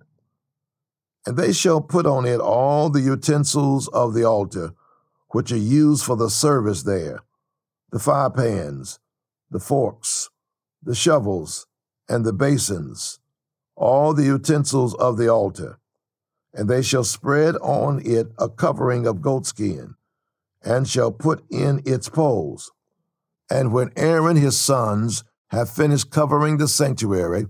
And 1.27 1.37
they 1.37 1.53
shall 1.53 1.81
put 1.81 2.07
on 2.07 2.25
it 2.25 2.41
all 2.41 2.89
the 2.89 3.01
utensils 3.01 3.89
of 3.89 4.15
the 4.15 4.25
altar, 4.25 4.75
which 5.31 5.51
are 5.51 5.57
used 5.57 6.05
for 6.05 6.17
the 6.17 6.31
service 6.31 6.85
there 6.85 7.25
the 7.93 7.99
fire 7.99 8.31
pans, 8.31 8.99
the 9.51 9.61
forks, 9.61 10.31
the 10.83 10.95
shovels, 10.95 11.67
and 12.09 12.25
the 12.25 12.33
basins, 12.33 13.21
all 13.77 14.15
the 14.15 14.25
utensils 14.25 14.95
of 14.95 15.19
the 15.19 15.29
altar. 15.29 15.79
And 16.55 16.69
they 16.69 16.83
shall 16.83 17.05
spread 17.05 17.55
on 17.57 18.01
it 18.05 18.29
a 18.39 18.49
covering 18.49 19.07
of 19.07 19.21
goatskin, 19.21 19.95
and 20.65 20.89
shall 20.89 21.13
put 21.13 21.45
in 21.51 21.83
its 21.85 22.09
poles. 22.09 22.73
And 23.51 23.73
when 23.73 23.93
Aaron 23.97 24.37
his 24.37 24.59
sons 24.59 25.23
have 25.51 25.69
finished 25.71 26.11
covering 26.11 26.57
the 26.57 26.69
sanctuary, 26.69 27.47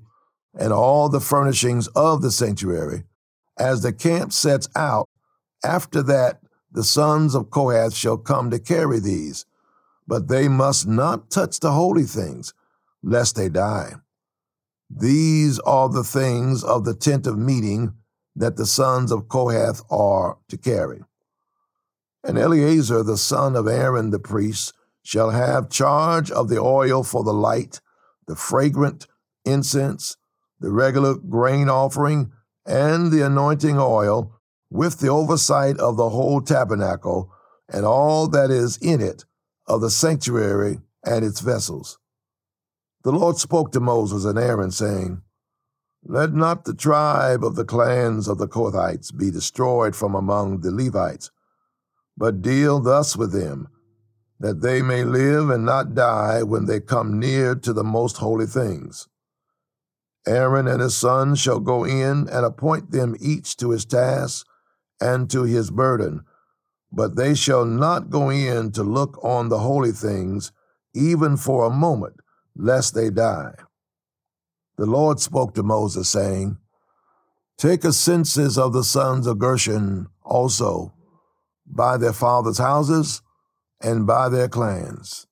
and 0.55 0.73
all 0.73 1.09
the 1.09 1.21
furnishings 1.21 1.87
of 1.89 2.21
the 2.21 2.33
sanctuary, 2.33 3.05
as 3.59 3.83
the 3.83 3.93
camp 3.93 4.33
sets 4.33 4.69
out, 4.75 5.09
after 5.65 6.03
that 6.03 6.41
the 6.71 6.83
sons 6.83 7.35
of 7.35 7.51
Kohath 7.51 7.95
shall 7.95 8.17
come 8.17 8.51
to 8.51 8.59
carry 8.59 8.99
these, 8.99 9.47
but 10.13 10.29
they 10.29 10.47
must 10.47 10.87
not 10.87 11.31
touch 11.31 11.59
the 11.59 11.73
holy 11.73 12.03
things, 12.03 12.53
lest 13.03 13.35
they 13.35 13.49
die. 13.49 13.95
These 14.91 15.59
are 15.61 15.89
the 15.89 16.05
things 16.05 16.63
of 16.63 16.85
the 16.85 16.93
tent 16.93 17.27
of 17.27 17.39
meeting 17.39 17.95
that 18.37 18.57
the 18.57 18.67
sons 18.67 19.11
of 19.11 19.27
Kohath 19.29 19.81
are 19.91 20.37
to 20.49 20.59
carry. 20.59 21.01
And 22.23 22.37
Eleazar 22.37 23.03
the 23.03 23.17
son 23.17 23.57
of 23.57 23.67
Aaron 23.67 24.11
the 24.11 24.19
priest 24.19 24.75
shall 25.03 25.31
have 25.31 25.71
charge 25.71 26.31
of 26.31 26.51
the 26.51 26.61
oil 26.61 27.03
for 27.05 27.25
the 27.25 27.33
light, 27.33 27.81
the 28.27 28.37
fragrant 28.37 29.07
incense, 29.47 30.19
the 30.61 30.71
regular 30.71 31.15
grain 31.15 31.71
offering, 31.71 32.33
and 32.67 33.11
the 33.11 33.25
anointing 33.25 33.79
oil, 33.79 34.39
with 34.69 35.01
the 35.01 35.09
oversight 35.09 35.79
of 35.79 35.97
the 35.97 36.11
whole 36.11 36.43
tabernacle 36.43 37.33
and 37.67 37.87
all 37.87 38.29
that 38.29 38.51
is 38.51 38.77
in 38.77 39.01
it, 39.01 39.25
of 39.73 39.81
the 39.81 39.91
sanctuary 39.91 40.79
and 41.03 41.25
its 41.25 41.41
vessels. 41.41 41.99
The 43.05 43.11
Lord 43.11 43.39
spoke 43.39 43.73
to 43.73 43.81
Moses 43.81 44.27
and 44.27 44.39
Aaron, 44.39 44.71
saying, 44.71 45.23
Let 46.05 46.35
not 46.35 46.67
the 46.67 46.75
tribe 46.75 47.43
of 47.43 47.57
the 47.57 47.65
clans 47.65 48.29
of 48.29 48.37
the 48.37 48.47
Kohathites 48.47 49.17
be 49.17 49.31
destroyed 49.31 49.97
from 49.97 50.15
among 50.15 50.61
the 50.61 50.71
Levites, 50.71 51.31
but 52.19 52.43
deal 52.43 52.81
thus 52.81 53.17
with 53.17 53.33
them, 53.33 53.69
that 54.39 54.61
they 54.61 54.83
may 54.83 55.05
live 55.05 55.49
and 55.49 55.65
not 55.65 55.95
die 55.95 56.43
when 56.43 56.67
they 56.67 56.79
come 56.79 57.19
near 57.19 57.55
to 57.55 57.73
the 57.73 57.83
most 57.83 58.19
holy 58.19 58.47
things. 58.47 59.09
Aaron 60.27 60.69
and 60.69 60.83
his 60.83 60.97
sons 60.97 61.41
shall 61.41 61.61
go 61.61 61.83
in 61.85 62.29
and 62.29 62.45
appoint 62.45 62.91
them 62.91 63.17
each 63.21 63.57
to 63.57 63.71
his 63.71 63.87
task 63.87 64.47
and 65.01 65.31
to 65.31 65.45
his 65.45 65.71
burden, 65.71 66.27
but 66.93 67.17
they 67.17 67.35
shall 67.35 67.65
not 67.65 68.11
go 68.11 68.29
in 68.29 68.71
to 68.73 68.83
look 68.83 69.19
on 69.25 69.49
the 69.49 69.61
holy 69.61 69.93
things, 69.93 70.53
even 70.95 71.37
for 71.37 71.65
a 71.65 71.71
moment, 71.71 72.17
lest 72.55 72.95
they 72.95 73.09
die. 73.09 73.55
The 74.77 74.87
Lord 74.87 75.19
spoke 75.19 75.55
to 75.55 75.63
Moses, 75.63 76.09
saying, 76.09 76.59
Take 77.57 77.85
a 77.85 77.93
census 77.93 78.59
of 78.59 78.73
the 78.73 78.85
sons 78.85 79.27
of 79.27 79.39
Gershon 79.39 80.09
also, 80.23 80.93
by 81.67 81.97
their 81.97 82.13
fathers' 82.13 82.59
houses 82.59 83.23
and 83.81 84.07
by 84.07 84.29
their 84.29 84.49
clans. 84.49 85.27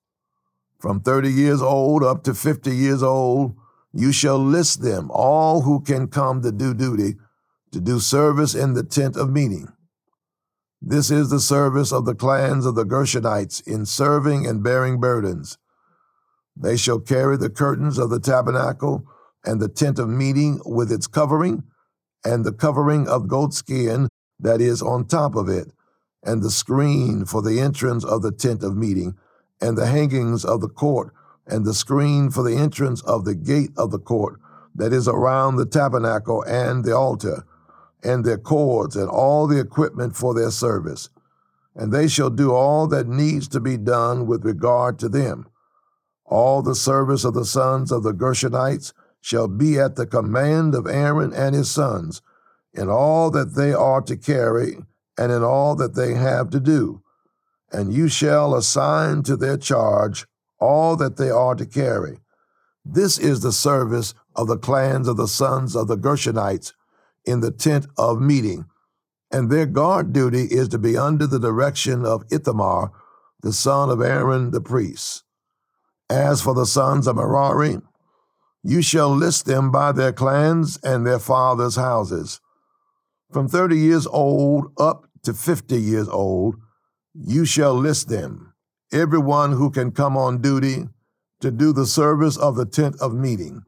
From 0.78 1.00
thirty 1.00 1.30
years 1.30 1.60
old 1.60 2.02
up 2.02 2.22
to 2.24 2.34
fifty 2.34 2.74
years 2.74 3.02
old, 3.02 3.54
you 3.92 4.12
shall 4.12 4.38
list 4.38 4.82
them, 4.82 5.10
all 5.10 5.62
who 5.62 5.80
can 5.80 6.06
come 6.06 6.40
to 6.42 6.52
do 6.52 6.72
duty, 6.72 7.16
to 7.72 7.80
do 7.80 8.00
service 8.00 8.54
in 8.54 8.74
the 8.74 8.84
tent 8.84 9.16
of 9.16 9.30
meeting. 9.30 9.68
This 10.82 11.10
is 11.10 11.28
the 11.28 11.40
service 11.40 11.92
of 11.92 12.06
the 12.06 12.14
clans 12.14 12.64
of 12.64 12.74
the 12.74 12.84
Gershonites 12.84 13.66
in 13.66 13.84
serving 13.84 14.46
and 14.46 14.62
bearing 14.62 14.98
burdens. 14.98 15.58
They 16.56 16.76
shall 16.76 17.00
carry 17.00 17.36
the 17.36 17.50
curtains 17.50 17.98
of 17.98 18.08
the 18.08 18.20
tabernacle 18.20 19.04
and 19.44 19.60
the 19.60 19.68
tent 19.68 19.98
of 19.98 20.08
meeting 20.08 20.60
with 20.64 20.90
its 20.90 21.06
covering, 21.06 21.64
and 22.24 22.44
the 22.44 22.52
covering 22.52 23.08
of 23.08 23.28
goatskin 23.28 24.08
that 24.38 24.60
is 24.60 24.80
on 24.80 25.06
top 25.06 25.34
of 25.34 25.48
it, 25.48 25.72
and 26.22 26.42
the 26.42 26.50
screen 26.50 27.24
for 27.24 27.42
the 27.42 27.60
entrance 27.60 28.04
of 28.04 28.22
the 28.22 28.32
tent 28.32 28.62
of 28.62 28.76
meeting, 28.76 29.16
and 29.60 29.76
the 29.76 29.86
hangings 29.86 30.44
of 30.44 30.60
the 30.60 30.68
court 30.68 31.12
and 31.46 31.64
the 31.64 31.74
screen 31.74 32.30
for 32.30 32.42
the 32.42 32.56
entrance 32.56 33.02
of 33.02 33.24
the 33.24 33.34
gate 33.34 33.72
of 33.76 33.90
the 33.90 33.98
court 33.98 34.40
that 34.74 34.92
is 34.92 35.08
around 35.08 35.56
the 35.56 35.66
tabernacle 35.66 36.42
and 36.44 36.84
the 36.84 36.96
altar, 36.96 37.44
and 38.02 38.24
their 38.24 38.38
cords 38.38 38.96
and 38.96 39.08
all 39.08 39.46
the 39.46 39.60
equipment 39.60 40.16
for 40.16 40.34
their 40.34 40.50
service. 40.50 41.08
And 41.74 41.92
they 41.92 42.08
shall 42.08 42.30
do 42.30 42.52
all 42.52 42.86
that 42.88 43.06
needs 43.06 43.48
to 43.48 43.60
be 43.60 43.76
done 43.76 44.26
with 44.26 44.44
regard 44.44 44.98
to 45.00 45.08
them. 45.08 45.48
All 46.24 46.62
the 46.62 46.74
service 46.74 47.24
of 47.24 47.34
the 47.34 47.44
sons 47.44 47.90
of 47.92 48.02
the 48.02 48.12
Gershonites 48.12 48.92
shall 49.20 49.48
be 49.48 49.78
at 49.78 49.96
the 49.96 50.06
command 50.06 50.74
of 50.74 50.86
Aaron 50.86 51.32
and 51.32 51.54
his 51.54 51.70
sons, 51.70 52.22
in 52.72 52.88
all 52.88 53.30
that 53.30 53.54
they 53.54 53.72
are 53.72 54.00
to 54.02 54.16
carry, 54.16 54.78
and 55.18 55.32
in 55.32 55.42
all 55.42 55.74
that 55.76 55.94
they 55.94 56.14
have 56.14 56.50
to 56.50 56.60
do. 56.60 57.02
And 57.72 57.92
you 57.92 58.08
shall 58.08 58.54
assign 58.54 59.22
to 59.24 59.36
their 59.36 59.56
charge 59.56 60.26
all 60.58 60.96
that 60.96 61.16
they 61.16 61.30
are 61.30 61.54
to 61.54 61.66
carry. 61.66 62.20
This 62.84 63.18
is 63.18 63.40
the 63.40 63.52
service 63.52 64.14
of 64.34 64.46
the 64.48 64.56
clans 64.56 65.08
of 65.08 65.16
the 65.16 65.28
sons 65.28 65.76
of 65.76 65.88
the 65.88 65.96
Gershonites 65.96 66.72
in 67.30 67.40
the 67.40 67.50
tent 67.50 67.86
of 67.96 68.20
meeting, 68.20 68.66
and 69.30 69.48
their 69.48 69.66
guard 69.66 70.12
duty 70.12 70.42
is 70.50 70.68
to 70.68 70.78
be 70.78 70.96
under 70.96 71.26
the 71.26 71.38
direction 71.38 72.04
of 72.04 72.24
Ithamar, 72.30 72.92
the 73.42 73.52
son 73.52 73.88
of 73.88 74.02
Aaron 74.02 74.50
the 74.50 74.60
priest. 74.60 75.24
As 76.10 76.42
for 76.42 76.54
the 76.54 76.66
sons 76.66 77.06
of 77.06 77.16
Merari, 77.16 77.78
you 78.62 78.82
shall 78.82 79.08
list 79.08 79.46
them 79.46 79.70
by 79.70 79.92
their 79.92 80.12
clans 80.12 80.78
and 80.82 81.06
their 81.06 81.20
fathers' 81.20 81.76
houses. 81.76 82.40
From 83.32 83.48
thirty 83.48 83.78
years 83.78 84.06
old 84.06 84.72
up 84.76 85.06
to 85.22 85.32
fifty 85.32 85.80
years 85.80 86.08
old, 86.08 86.56
you 87.14 87.44
shall 87.44 87.74
list 87.74 88.08
them 88.08 88.52
everyone 88.92 89.52
who 89.52 89.70
can 89.70 89.92
come 89.92 90.16
on 90.16 90.42
duty 90.42 90.88
to 91.40 91.50
do 91.50 91.72
the 91.72 91.86
service 91.86 92.36
of 92.36 92.56
the 92.56 92.66
tent 92.66 92.96
of 93.00 93.14
meeting. 93.14 93.64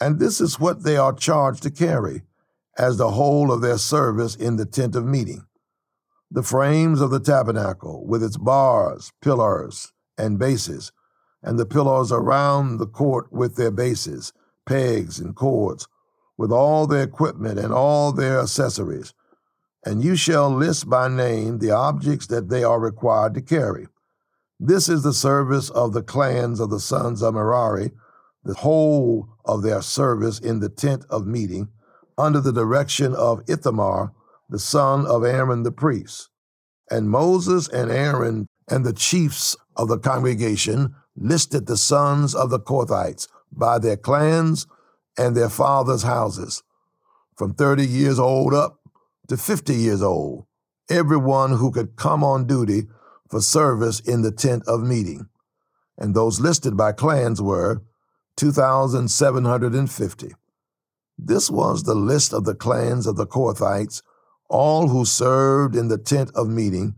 And 0.00 0.18
this 0.18 0.40
is 0.40 0.60
what 0.60 0.82
they 0.82 0.96
are 0.96 1.12
charged 1.12 1.62
to 1.62 1.70
carry 1.70 2.22
as 2.78 2.96
the 2.96 3.10
whole 3.10 3.52
of 3.52 3.60
their 3.60 3.78
service 3.78 4.34
in 4.34 4.56
the 4.56 4.66
tent 4.66 4.96
of 4.96 5.04
meeting. 5.04 5.46
The 6.30 6.42
frames 6.42 7.00
of 7.00 7.10
the 7.10 7.20
tabernacle 7.20 8.06
with 8.06 8.22
its 8.22 8.36
bars, 8.36 9.12
pillars, 9.22 9.92
and 10.18 10.38
bases, 10.38 10.92
and 11.42 11.58
the 11.58 11.66
pillars 11.66 12.10
around 12.10 12.78
the 12.78 12.86
court 12.86 13.32
with 13.32 13.56
their 13.56 13.70
bases, 13.70 14.32
pegs, 14.66 15.18
and 15.18 15.36
cords, 15.36 15.86
with 16.36 16.50
all 16.50 16.86
their 16.86 17.02
equipment 17.02 17.58
and 17.58 17.72
all 17.72 18.12
their 18.12 18.40
accessories. 18.40 19.14
And 19.84 20.02
you 20.02 20.16
shall 20.16 20.50
list 20.50 20.88
by 20.88 21.08
name 21.08 21.58
the 21.58 21.70
objects 21.70 22.26
that 22.28 22.48
they 22.48 22.64
are 22.64 22.80
required 22.80 23.34
to 23.34 23.42
carry 23.42 23.86
this 24.60 24.88
is 24.88 25.02
the 25.02 25.12
service 25.12 25.68
of 25.70 25.92
the 25.92 26.02
clans 26.02 26.60
of 26.60 26.70
the 26.70 26.80
sons 26.80 27.22
of 27.22 27.34
Merari, 27.34 27.90
the 28.44 28.54
whole 28.54 29.28
of 29.44 29.62
their 29.62 29.82
service 29.82 30.38
in 30.38 30.60
the 30.60 30.68
tent 30.68 31.04
of 31.10 31.26
meeting, 31.26 31.68
under 32.16 32.40
the 32.40 32.52
direction 32.52 33.14
of 33.14 33.42
Ithamar, 33.48 34.12
the 34.48 34.58
son 34.58 35.06
of 35.06 35.24
Aaron 35.24 35.62
the 35.62 35.72
priest. 35.72 36.28
And 36.90 37.10
Moses 37.10 37.68
and 37.68 37.90
Aaron 37.90 38.46
and 38.68 38.84
the 38.84 38.92
chiefs 38.92 39.56
of 39.76 39.88
the 39.88 39.98
congregation 39.98 40.94
listed 41.16 41.66
the 41.66 41.76
sons 41.76 42.34
of 42.34 42.50
the 42.50 42.60
Kohathites 42.60 43.28
by 43.52 43.78
their 43.78 43.96
clans 43.96 44.66
and 45.16 45.36
their 45.36 45.48
fathers' 45.48 46.02
houses, 46.02 46.62
from 47.36 47.54
thirty 47.54 47.86
years 47.86 48.18
old 48.18 48.52
up 48.52 48.80
to 49.28 49.36
fifty 49.36 49.74
years 49.74 50.02
old, 50.02 50.46
everyone 50.90 51.52
who 51.52 51.70
could 51.70 51.96
come 51.96 52.24
on 52.24 52.46
duty 52.46 52.88
for 53.28 53.40
service 53.40 54.00
in 54.00 54.22
the 54.22 54.32
tent 54.32 54.62
of 54.66 54.82
meeting, 54.82 55.28
and 55.96 56.14
those 56.14 56.40
listed 56.40 56.76
by 56.76 56.92
clans 56.92 57.40
were 57.40 57.82
2,750. 58.36 60.34
This 61.18 61.50
was 61.50 61.82
the 61.82 61.94
list 61.94 62.32
of 62.32 62.44
the 62.44 62.54
clans 62.54 63.06
of 63.06 63.16
the 63.16 63.26
Kohathites, 63.26 64.02
all 64.48 64.88
who 64.88 65.04
served 65.04 65.74
in 65.76 65.88
the 65.88 65.98
tent 65.98 66.30
of 66.34 66.48
meeting, 66.48 66.94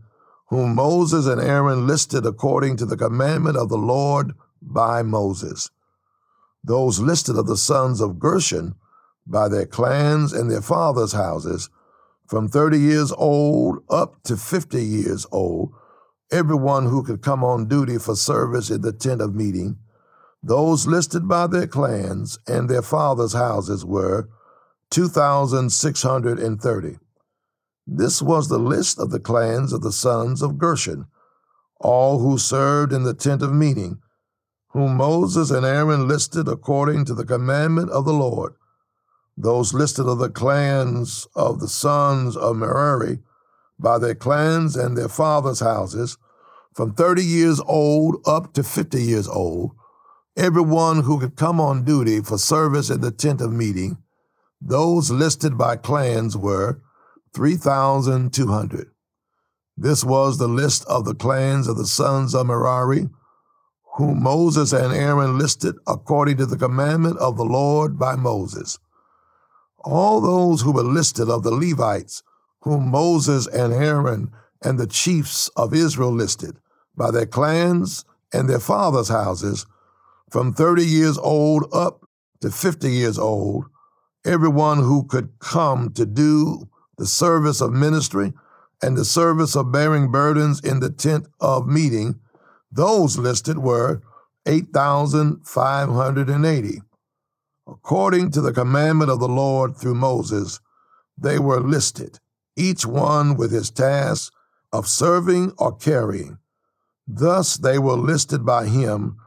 whom 0.47 0.75
Moses 0.75 1.27
and 1.27 1.41
Aaron 1.41 1.87
listed 1.87 2.25
according 2.25 2.77
to 2.77 2.85
the 2.85 2.97
commandment 2.97 3.57
of 3.57 3.69
the 3.69 3.77
Lord 3.77 4.33
by 4.61 5.03
Moses. 5.03 5.69
Those 6.63 6.99
listed 6.99 7.37
of 7.37 7.47
the 7.47 7.57
sons 7.57 8.01
of 8.01 8.19
Gershon 8.19 8.75
by 9.25 9.49
their 9.49 9.65
clans 9.65 10.33
and 10.33 10.49
their 10.49 10.61
fathers' 10.61 11.13
houses, 11.13 11.69
from 12.27 12.47
30 12.47 12.79
years 12.79 13.11
old 13.13 13.79
up 13.89 14.21
to 14.23 14.35
50 14.35 14.83
years 14.83 15.25
old, 15.31 15.73
everyone 16.31 16.85
who 16.87 17.03
could 17.03 17.21
come 17.21 17.43
on 17.43 17.67
duty 17.67 17.97
for 17.97 18.15
service 18.15 18.69
in 18.69 18.81
the 18.81 18.91
tent 18.91 19.21
of 19.21 19.33
meeting, 19.33 19.77
Those 20.43 20.87
listed 20.87 21.27
by 21.27 21.47
their 21.47 21.67
clans 21.67 22.39
and 22.47 22.69
their 22.69 22.81
fathers' 22.81 23.33
houses 23.33 23.83
were 23.83 24.29
2,630. 24.91 26.97
This 27.85 28.21
was 28.21 28.47
the 28.47 28.59
list 28.59 28.99
of 28.99 29.11
the 29.11 29.19
clans 29.19 29.73
of 29.73 29.81
the 29.81 29.91
sons 29.91 30.41
of 30.41 30.57
Gershon, 30.57 31.07
all 31.79 32.19
who 32.19 32.37
served 32.37 32.93
in 32.93 33.03
the 33.03 33.13
tent 33.13 33.41
of 33.41 33.53
meeting, 33.53 33.99
whom 34.69 34.97
Moses 34.97 35.51
and 35.51 35.65
Aaron 35.65 36.07
listed 36.07 36.47
according 36.47 37.05
to 37.05 37.13
the 37.13 37.25
commandment 37.25 37.89
of 37.89 38.05
the 38.05 38.13
Lord. 38.13 38.53
Those 39.35 39.73
listed 39.73 40.07
of 40.07 40.19
the 40.19 40.29
clans 40.29 41.27
of 41.35 41.59
the 41.59 41.67
sons 41.67 42.35
of 42.35 42.57
Merari 42.57 43.19
by 43.79 43.99
their 43.99 44.15
clans 44.15 44.75
and 44.75 44.97
their 44.97 45.09
fathers' 45.09 45.59
houses, 45.59 46.17
from 46.73 46.93
30 46.93 47.23
years 47.23 47.59
old 47.61 48.17
up 48.25 48.53
to 48.53 48.63
50 48.63 49.01
years 49.01 49.27
old, 49.27 49.71
everyone 50.37 51.01
who 51.01 51.19
could 51.19 51.35
come 51.35 51.59
on 51.59 51.83
duty 51.83 52.21
for 52.21 52.37
service 52.37 52.89
in 52.89 53.01
the 53.01 53.11
tent 53.11 53.41
of 53.41 53.51
meeting, 53.51 53.97
those 54.61 55.09
listed 55.09 55.57
by 55.57 55.75
clans 55.75 56.37
were 56.37 56.79
3,200. 57.33 58.87
This 59.75 60.03
was 60.03 60.37
the 60.37 60.47
list 60.47 60.85
of 60.85 61.05
the 61.05 61.15
clans 61.15 61.67
of 61.67 61.77
the 61.77 61.85
sons 61.85 62.33
of 62.33 62.47
Merari, 62.47 63.09
whom 63.95 64.21
Moses 64.21 64.73
and 64.73 64.93
Aaron 64.93 65.37
listed 65.37 65.75
according 65.87 66.37
to 66.37 66.45
the 66.45 66.57
commandment 66.57 67.17
of 67.17 67.35
the 67.37 67.45
Lord 67.45 67.97
by 67.97 68.15
Moses. 68.15 68.79
All 69.83 70.21
those 70.21 70.61
who 70.61 70.71
were 70.71 70.83
listed 70.83 71.29
of 71.29 71.43
the 71.43 71.51
Levites, 71.51 72.21
whom 72.61 72.89
Moses 72.89 73.47
and 73.47 73.73
Aaron 73.73 74.31
and 74.63 74.77
the 74.77 74.87
chiefs 74.87 75.49
of 75.55 75.73
Israel 75.73 76.11
listed 76.11 76.57
by 76.95 77.11
their 77.11 77.25
clans 77.25 78.05
and 78.33 78.49
their 78.49 78.59
fathers' 78.59 79.09
houses, 79.09 79.65
from 80.29 80.53
30 80.53 80.85
years 80.85 81.17
old 81.17 81.65
up 81.73 82.05
to 82.41 82.51
50 82.51 82.91
years 82.91 83.17
old, 83.17 83.65
everyone 84.25 84.79
who 84.79 85.05
could 85.05 85.39
come 85.39 85.93
to 85.93 86.05
do 86.05 86.67
the 86.97 87.05
service 87.05 87.61
of 87.61 87.71
ministry 87.71 88.33
and 88.81 88.97
the 88.97 89.05
service 89.05 89.55
of 89.55 89.71
bearing 89.71 90.11
burdens 90.11 90.59
in 90.59 90.79
the 90.79 90.89
tent 90.89 91.27
of 91.39 91.67
meeting, 91.67 92.19
those 92.71 93.17
listed 93.17 93.59
were 93.59 94.01
8,580. 94.45 96.81
According 97.67 98.31
to 98.31 98.41
the 98.41 98.53
commandment 98.53 99.11
of 99.11 99.19
the 99.19 99.27
Lord 99.27 99.75
through 99.75 99.95
Moses, 99.95 100.61
they 101.17 101.37
were 101.39 101.59
listed, 101.59 102.19
each 102.55 102.85
one 102.85 103.35
with 103.35 103.51
his 103.51 103.69
task 103.71 104.31
of 104.71 104.87
serving 104.87 105.51
or 105.57 105.75
carrying. 105.75 106.37
Thus 107.07 107.57
they 107.57 107.79
were 107.79 107.97
listed 107.97 108.45
by 108.45 108.67
him 108.67 109.17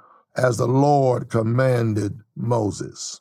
as 0.41 0.59
the 0.59 0.69
Lord 0.69 1.31
commanded 1.31 2.21
Moses. 2.37 3.21